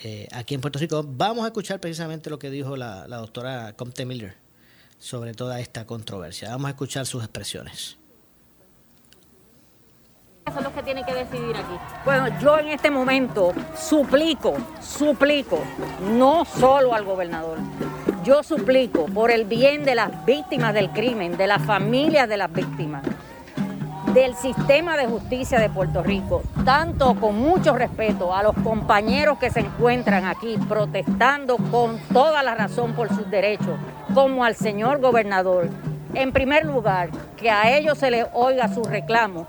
[0.04, 1.04] eh, aquí en Puerto Rico.
[1.04, 4.36] Vamos a escuchar precisamente lo que dijo la, la doctora Comte Miller
[5.00, 6.50] sobre toda esta controversia.
[6.50, 7.98] Vamos a escuchar sus expresiones
[10.52, 11.76] son los que tienen que decidir aquí.
[12.04, 15.58] Bueno, yo en este momento suplico, suplico,
[16.12, 17.58] no solo al gobernador,
[18.22, 22.52] yo suplico por el bien de las víctimas del crimen, de las familias de las
[22.52, 23.02] víctimas,
[24.14, 29.50] del sistema de justicia de Puerto Rico, tanto con mucho respeto a los compañeros que
[29.50, 33.76] se encuentran aquí protestando con toda la razón por sus derechos,
[34.14, 35.68] como al señor gobernador.
[36.14, 39.46] En primer lugar, que a ellos se les oiga su reclamo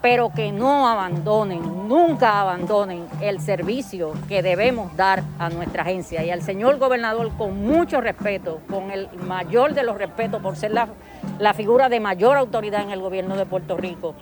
[0.00, 6.24] pero que no abandonen, nunca abandonen el servicio que debemos dar a nuestra agencia.
[6.24, 10.70] Y al señor gobernador, con mucho respeto, con el mayor de los respetos por ser
[10.72, 10.88] la,
[11.38, 14.14] la figura de mayor autoridad en el gobierno de Puerto Rico,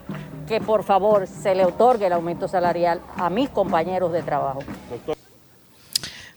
[0.49, 4.61] que por favor se le otorgue el aumento salarial a mis compañeros de trabajo.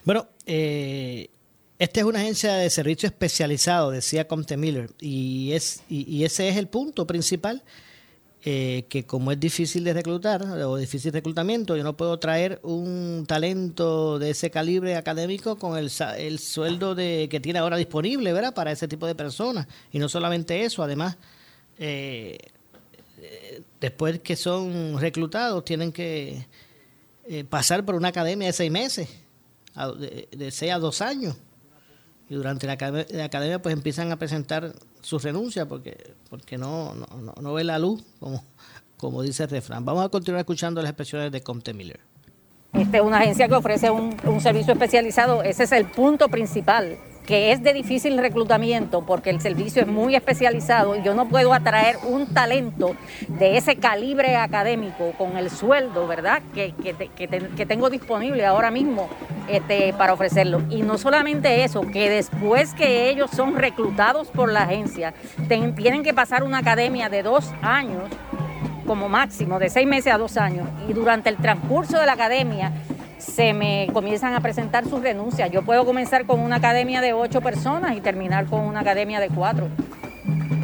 [0.04, 1.30] Bueno, eh,
[1.78, 6.58] esta es una agencia de servicio especializado, decía Comte Miller, y, es, y ese es
[6.58, 7.64] el punto principal
[8.46, 13.26] eh, que como es difícil de reclutar o difícil reclutamiento, yo no puedo traer un
[13.28, 18.54] talento de ese calibre académico con el, el sueldo de, que tiene ahora disponible, ¿verdad?
[18.54, 19.68] Para ese tipo de personas.
[19.92, 21.18] Y no solamente eso, además,
[21.78, 22.38] eh,
[23.82, 26.46] después que son reclutados, tienen que
[27.28, 29.10] eh, pasar por una academia de seis meses,
[29.98, 31.36] de, de seis a dos años.
[32.30, 37.54] Y durante la, academia pues empiezan a presentar su renuncia porque, porque no, no, no,
[37.54, 38.44] ve la luz, como,
[38.98, 39.84] como dice el refrán.
[39.84, 42.00] Vamos a continuar escuchando las expresiones de Comte Miller.
[42.74, 47.00] Esta es una agencia que ofrece un, un servicio especializado, ese es el punto principal
[47.26, 51.54] que es de difícil reclutamiento porque el servicio es muy especializado y yo no puedo
[51.54, 52.96] atraer un talento
[53.28, 59.08] de ese calibre académico con el sueldo, ¿verdad?, que, que, tengo disponible ahora mismo
[59.48, 60.64] este, para ofrecerlo.
[60.70, 65.14] Y no solamente eso, que después que ellos son reclutados por la agencia,
[65.48, 68.04] tienen que pasar una academia de dos años
[68.88, 72.72] como máximo, de seis meses a dos años, y durante el transcurso de la academia
[73.30, 75.50] se me comienzan a presentar sus renuncias.
[75.52, 79.30] Yo puedo comenzar con una academia de ocho personas y terminar con una academia de
[79.30, 79.68] cuatro.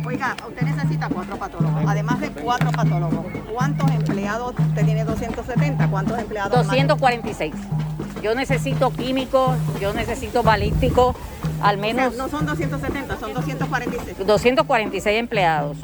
[0.05, 3.25] Oiga, usted necesita cuatro patólogos, además de cuatro patólogos.
[3.51, 5.87] ¿Cuántos empleados usted tiene 270?
[5.87, 6.67] ¿Cuántos empleados?
[6.67, 7.53] 246.
[8.21, 11.15] Yo necesito químicos, yo necesito balísticos,
[11.61, 12.15] al menos...
[12.15, 14.25] no son 270, son 246.
[14.25, 15.77] 246 empleados.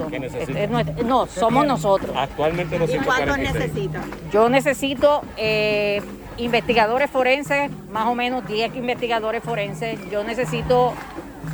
[1.05, 2.15] no, somos nosotros.
[2.15, 4.01] Actualmente ¿Y cuántos necesita?
[4.31, 5.21] Yo necesito...
[5.37, 6.01] Eh,
[6.43, 9.99] investigadores forenses, más o menos 10 investigadores forenses.
[10.09, 10.93] Yo necesito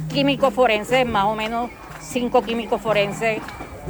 [0.09, 1.69] químicos forenses, más o menos
[2.01, 3.41] 5 químicos forenses,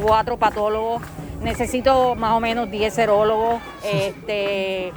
[0.02, 1.02] 4 patólogos.
[1.42, 4.92] Necesito más o menos 10 serólogos, este,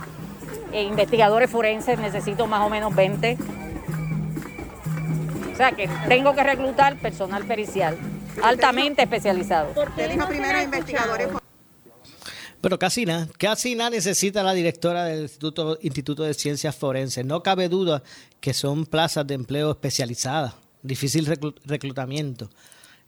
[0.73, 3.37] e investigadores forenses, necesito más o menos 20.
[5.53, 7.99] O sea que tengo que reclutar personal pericial
[8.43, 9.73] altamente especializado.
[9.77, 11.40] Usted dijo primero investigadores forenses.
[12.61, 17.25] Pero casi nada, casi nada necesita la directora del Instituto, de Ciencias Forenses.
[17.25, 18.03] No cabe duda
[18.41, 21.27] que son plazas de empleo especializadas, difícil
[21.65, 22.51] reclutamiento.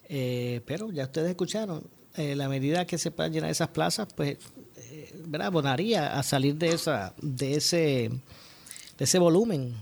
[0.09, 1.85] Eh, pero ya ustedes escucharon,
[2.17, 4.39] eh, la medida que se puedan llenar esas plazas, pues,
[4.77, 8.11] eh, a salir de esa, de ese,
[8.99, 9.75] de ese volumen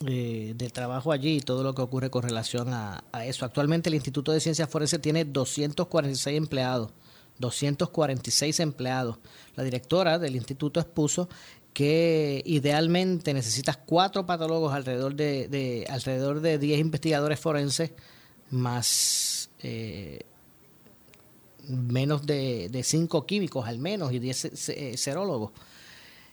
[0.00, 3.46] de trabajo allí y todo lo que ocurre con relación a eso.
[3.46, 6.90] Actualmente el Instituto de Ciencias Forenses tiene 246 empleados
[7.38, 9.18] 246 empleados.
[9.54, 11.28] La directora del instituto expuso
[11.76, 17.92] que idealmente necesitas cuatro patólogos alrededor de, alrededor de 10 investigadores forenses
[18.48, 20.20] más eh,
[21.68, 25.52] menos de, de 5 químicos al menos y 10 eh, serólogos.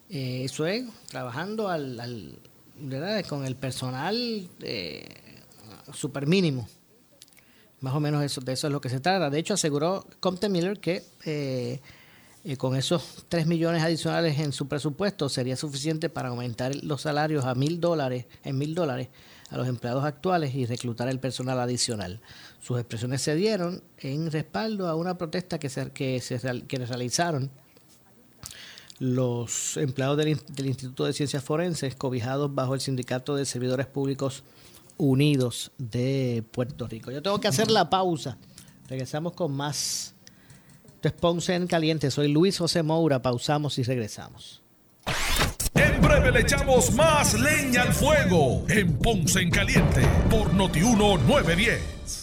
[0.10, 2.40] Eh, eso es trabajando al,
[3.28, 4.50] con el personal
[5.94, 6.70] super mínimo.
[7.84, 9.30] Más o menos eso, de eso es lo que se trata.
[9.30, 11.82] De hecho, aseguró Comte Miller que eh,
[12.46, 17.44] eh, con esos 3 millones adicionales en su presupuesto sería suficiente para aumentar los salarios
[17.44, 19.10] a mil dólares, en mil dólares
[19.50, 22.22] a los empleados actuales y reclutar el personal adicional.
[22.62, 27.52] Sus expresiones se dieron en respaldo a una protesta que se, que se que realizaron
[29.00, 34.44] los empleados del, del Instituto de Ciencias Forenses, cobijados bajo el Sindicato de Servidores Públicos
[34.98, 37.12] Unidos de Puerto Rico.
[37.12, 38.38] Yo tengo que hacer la pausa.
[38.88, 40.16] Regresamos con más.
[40.86, 42.12] Esto es Ponce en Caliente.
[42.12, 43.22] Soy Luis José Moura.
[43.22, 44.62] Pausamos y regresamos.
[45.74, 52.23] En breve le echamos más leña al fuego en Ponce en Caliente por Notiuno 910.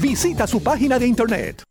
[0.00, 1.62] Visita su página de internet.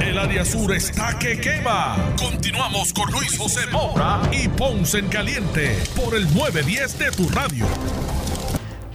[0.00, 2.14] El área sur está que quema.
[2.18, 7.66] Continuamos con Luis José Moura y Ponce en Caliente por el 910 de tu radio.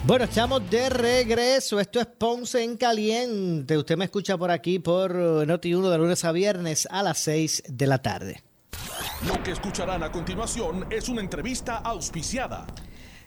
[0.03, 1.79] Bueno, estamos de regreso.
[1.79, 3.77] Esto es Ponce en Caliente.
[3.77, 7.87] Usted me escucha por aquí por Noti1 de lunes a viernes a las 6 de
[7.87, 8.43] la tarde.
[9.27, 12.65] Lo que escucharán a continuación es una entrevista auspiciada.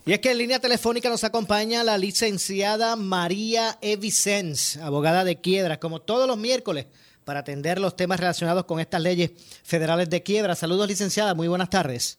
[0.07, 5.81] Y es que en línea telefónica nos acompaña la licenciada María Evicens, abogada de quiebra,
[5.81, 6.87] como todos los miércoles,
[7.25, 9.31] para atender los temas relacionados con estas leyes
[9.65, 10.55] federales de quiebra.
[10.57, 12.19] Saludos, licenciada, muy buenas tardes.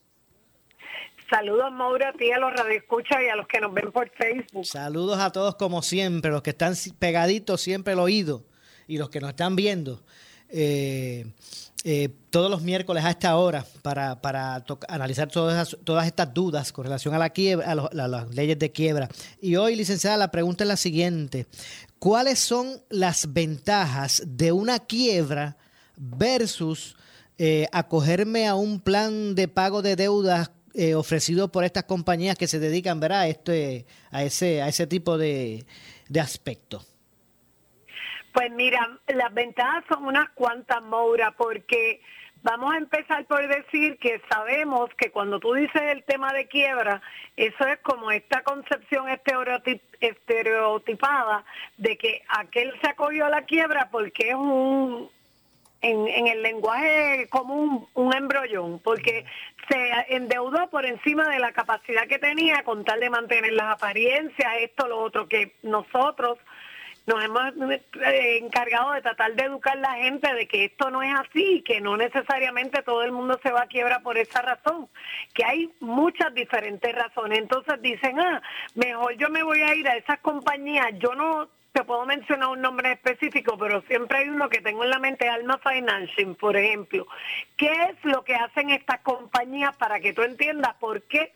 [1.30, 4.66] Saludos, Maura, a ti, a los radioescuchas y a los que nos ven por Facebook.
[4.66, 8.44] Saludos a todos como siempre, los que están pegaditos siempre el oído
[8.88, 10.02] y los que nos están viendo.
[10.48, 11.26] Eh,
[11.84, 16.84] eh, todos los miércoles a esta hora para, para analizar todas, todas estas dudas con
[16.84, 19.08] relación a la quiebra, a, las leyes de quiebra.
[19.40, 21.46] Y hoy, licenciada, la pregunta es la siguiente.
[21.98, 25.56] ¿Cuáles son las ventajas de una quiebra
[25.96, 26.96] versus
[27.38, 32.46] eh, acogerme a un plan de pago de deudas eh, ofrecido por estas compañías que
[32.46, 33.02] se dedican.
[33.10, 35.64] A, este, a, ese, a ese tipo de,
[36.08, 36.84] de aspecto?
[38.36, 42.02] Pues mira, las ventajas son unas cuantas, Moura, porque
[42.42, 47.00] vamos a empezar por decir que sabemos que cuando tú dices el tema de quiebra,
[47.34, 49.06] eso es como esta concepción
[50.00, 51.46] estereotipada
[51.78, 55.08] de que aquel se acogió a la quiebra porque es un,
[55.80, 59.24] en, el lenguaje común, un embrollón, porque
[59.70, 64.52] se endeudó por encima de la capacidad que tenía con tal de mantener las apariencias,
[64.60, 66.38] esto, lo otro, que nosotros
[67.06, 67.52] nos hemos
[68.04, 71.62] eh, encargado de tratar de educar a la gente de que esto no es así,
[71.62, 74.88] que no necesariamente todo el mundo se va a quiebra por esa razón,
[75.32, 77.38] que hay muchas diferentes razones.
[77.38, 78.42] Entonces dicen, ah,
[78.74, 82.62] mejor yo me voy a ir a esas compañías, yo no te puedo mencionar un
[82.62, 87.06] nombre específico, pero siempre hay uno que tengo en la mente, Alma Financing, por ejemplo.
[87.58, 91.34] ¿Qué es lo que hacen estas compañías para que tú entiendas por qué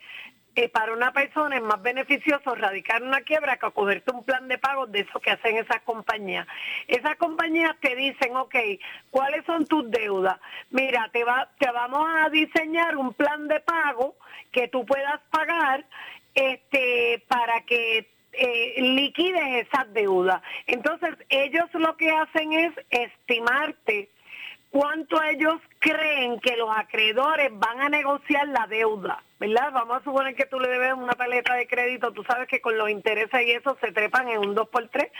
[0.72, 4.86] para una persona es más beneficioso radicar una quiebra que acogerte un plan de pago
[4.86, 6.46] de eso que hacen esas compañías.
[6.86, 8.54] Esas compañías te dicen, ok,
[9.10, 10.38] ¿cuáles son tus deudas?
[10.70, 14.16] Mira, te, va, te vamos a diseñar un plan de pago
[14.52, 15.84] que tú puedas pagar
[16.34, 20.42] este, para que eh, liquides esas deudas.
[20.66, 24.10] Entonces, ellos lo que hacen es estimarte
[24.70, 29.72] cuánto ellos creen que los acreedores van a negociar la deuda, ¿verdad?
[29.72, 32.76] Vamos a suponer que tú le debes una paleta de crédito, tú sabes que con
[32.76, 35.10] los intereses y eso se trepan en un 2 por 3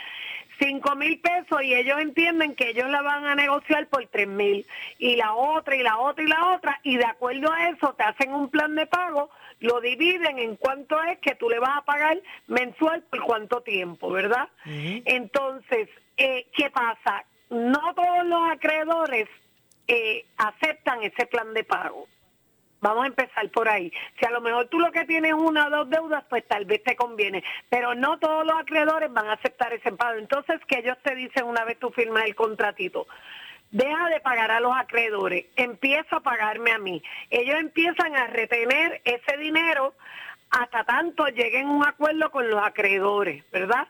[0.59, 4.63] 5 mil pesos y ellos entienden que ellos la van a negociar por 3 mil
[4.99, 8.03] y la otra y la otra y la otra y de acuerdo a eso te
[8.03, 11.85] hacen un plan de pago, lo dividen en cuánto es que tú le vas a
[11.85, 14.49] pagar mensual por cuánto tiempo, ¿verdad?
[14.65, 17.25] Entonces, eh, ¿qué pasa?
[17.49, 19.27] No todos los acreedores
[19.87, 22.07] eh, aceptan ese plan de pago.
[22.81, 23.93] Vamos a empezar por ahí.
[24.19, 26.83] Si a lo mejor tú lo que tienes una o dos deudas, pues tal vez
[26.83, 27.43] te conviene.
[27.69, 30.17] Pero no todos los acreedores van a aceptar ese pago.
[30.17, 33.05] Entonces, que ellos te dicen una vez tú firmas el contratito,
[33.69, 37.03] deja de pagar a los acreedores, empieza a pagarme a mí.
[37.29, 39.93] Ellos empiezan a retener ese dinero
[40.51, 43.87] hasta tanto lleguen a un acuerdo con los acreedores, ¿verdad?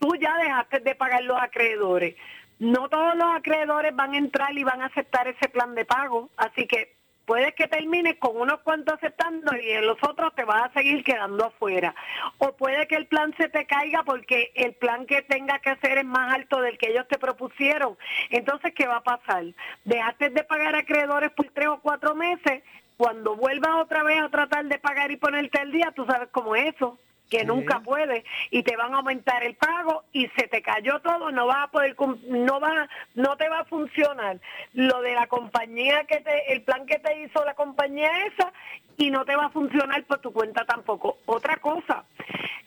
[0.00, 2.16] Tú ya dejaste de pagar los acreedores.
[2.58, 6.30] No todos los acreedores van a entrar y van a aceptar ese plan de pago,
[6.36, 6.94] así que
[7.26, 11.46] puede que termines con unos cuantos aceptando y los otros te vas a seguir quedando
[11.46, 11.94] afuera.
[12.38, 15.98] O puede que el plan se te caiga porque el plan que tenga que hacer
[15.98, 17.96] es más alto del que ellos te propusieron.
[18.30, 19.44] Entonces, ¿qué va a pasar?
[19.84, 22.62] Dejaste de pagar acreedores por tres o cuatro meses.
[22.96, 26.54] Cuando vuelvas otra vez a tratar de pagar y ponerte al día, tú sabes cómo
[26.54, 26.98] es eso
[27.30, 31.30] que nunca puede y te van a aumentar el pago y se te cayó todo,
[31.30, 31.96] no va a poder
[32.28, 34.38] no va no te va a funcionar.
[34.72, 38.52] Lo de la compañía que te el plan que te hizo la compañía esa
[38.96, 41.18] y no te va a funcionar por tu cuenta tampoco.
[41.26, 42.04] Otra cosa,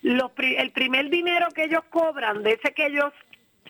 [0.02, 3.12] los el primer dinero que ellos cobran de ese que ellos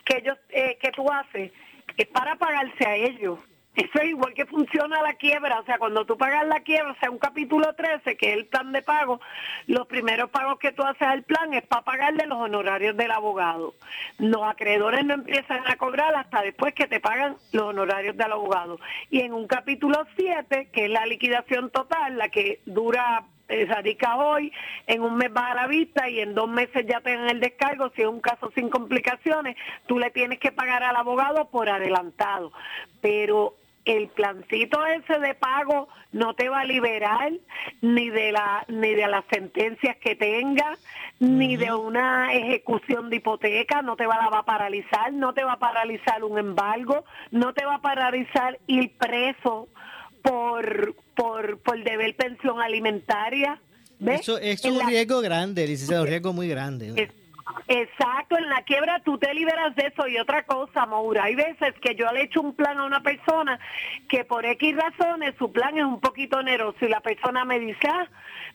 [0.05, 1.51] que ellos eh, que tú haces
[1.97, 3.39] es para pagarse a ellos
[3.79, 6.95] eso es igual que funciona la quiebra, o sea, cuando tú pagas la quiebra, o
[6.99, 9.21] sea, un capítulo 13, que es el plan de pago,
[9.67, 13.75] los primeros pagos que tú haces al plan es para pagarle los honorarios del abogado.
[14.17, 18.79] Los acreedores no empiezan a cobrar hasta después que te pagan los honorarios del abogado.
[19.09, 24.17] Y en un capítulo 7, que es la liquidación total, la que dura eh, radica
[24.17, 24.51] hoy,
[24.85, 27.89] en un mes va a la vista y en dos meses ya tengan el descargo,
[27.95, 29.57] si es un caso sin complicaciones,
[29.87, 32.51] tú le tienes que pagar al abogado por adelantado.
[33.01, 33.55] Pero
[33.85, 37.31] el plancito ese de pago no te va a liberar
[37.81, 40.77] ni de la ni de las sentencias que tenga
[41.19, 45.59] ni de una ejecución de hipoteca no te va, a paralizar no te va a
[45.59, 49.67] paralizar un embargo no te va a paralizar ir preso
[50.21, 53.59] por por por deber pensión alimentaria
[54.05, 57.11] Eso, es un riesgo grande, licenciado, un riesgo muy grande.
[57.67, 61.73] Exacto, en la quiebra tú te liberas de eso y otra cosa, Maura, hay veces
[61.81, 63.59] que yo le echo un plan a una persona
[64.07, 67.87] que por X razones su plan es un poquito oneroso y la persona me dice,
[67.87, 68.07] ah,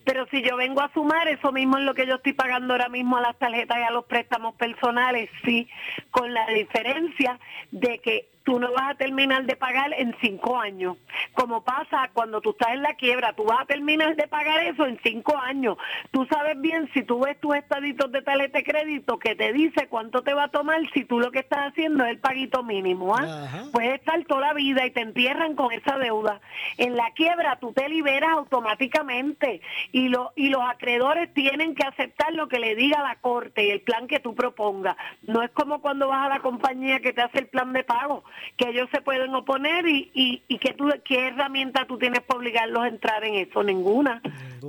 [0.05, 2.89] pero si yo vengo a sumar, eso mismo es lo que yo estoy pagando ahora
[2.89, 5.69] mismo a las tarjetas y a los préstamos personales, sí,
[6.11, 7.39] con la diferencia
[7.71, 10.97] de que tú no vas a terminar de pagar en cinco años.
[11.33, 14.87] Como pasa cuando tú estás en la quiebra, tú vas a terminar de pagar eso
[14.87, 15.77] en cinco años.
[16.11, 19.89] Tú sabes bien si tú ves tus estaditos de talete de crédito que te dice
[19.89, 23.17] cuánto te va a tomar si tú lo que estás haciendo es el paguito mínimo.
[23.17, 23.65] ¿ah?
[23.73, 26.41] Puedes estar toda la vida y te entierran con esa deuda.
[26.77, 32.33] En la quiebra tú te liberas automáticamente y, lo, y los acreedores tienen que aceptar
[32.35, 34.97] lo que le diga la corte y el plan que tú propongas.
[35.23, 38.23] No es como cuando vas a la compañía que te hace el plan de pago
[38.57, 42.39] que ellos se pueden oponer y, y, y que tú, qué herramienta tú tienes para
[42.39, 44.21] obligarlos a entrar en eso, ninguna.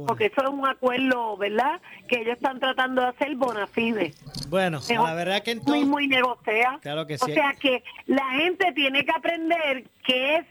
[0.07, 1.79] Porque eso es un acuerdo, ¿verdad?
[2.07, 4.13] Que ellos están tratando de hacer bona fide.
[4.49, 5.85] Bueno, la verdad que entonces...
[5.85, 6.79] Muy, muy negocia.
[6.81, 7.31] Claro que sí.
[7.31, 10.45] O sea que la gente tiene que aprender qué es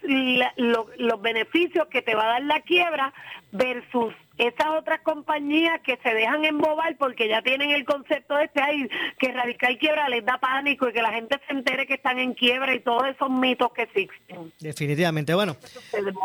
[0.57, 3.13] los beneficios que te va a dar la quiebra
[3.53, 8.61] versus esas otras compañías que se dejan embobar porque ya tienen el concepto de este
[8.61, 12.19] ahí, que radical quiebra les da pánico y que la gente se entere que están
[12.19, 14.53] en quiebra y todos esos mitos que existen.
[14.59, 15.35] Definitivamente.
[15.35, 15.57] Bueno,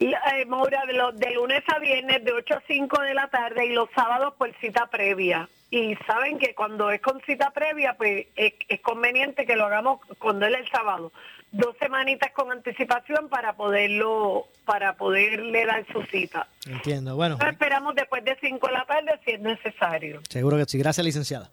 [0.00, 3.68] Eh, Maura, de, de, lunes a viernes de 8 a 5 de la tarde y
[3.70, 5.48] los sábados por cita previa.
[5.70, 10.00] Y saben que cuando es con cita previa, pues es, es conveniente que lo hagamos
[10.18, 11.12] cuando es el sábado
[11.54, 16.48] dos semanitas con anticipación para poderlo, para poderle dar su cita.
[16.66, 17.38] Entiendo, bueno.
[17.48, 20.20] esperamos después de 5 de la tarde si es necesario.
[20.28, 20.78] Seguro que sí.
[20.78, 21.50] Gracias, licenciada.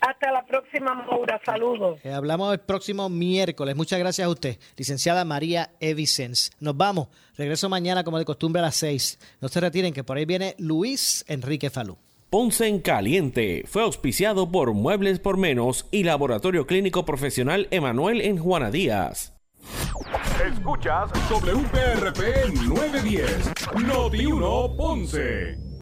[0.00, 1.40] Hasta la próxima, Maura.
[1.44, 1.98] Saludos.
[2.04, 3.74] Eh, hablamos el próximo miércoles.
[3.74, 6.52] Muchas gracias a usted, licenciada María Evicens.
[6.60, 7.08] Nos vamos.
[7.36, 9.18] Regreso mañana, como de costumbre, a las 6.
[9.40, 11.96] No se retiren, que por ahí viene Luis Enrique Falú.
[12.30, 18.36] Ponce en Caliente fue auspiciado por Muebles por Menos y Laboratorio Clínico Profesional Emanuel en
[18.36, 19.32] Juana Díaz.
[20.46, 23.52] Escuchas WPRP 910,
[23.82, 25.67] Noti 1 Ponce.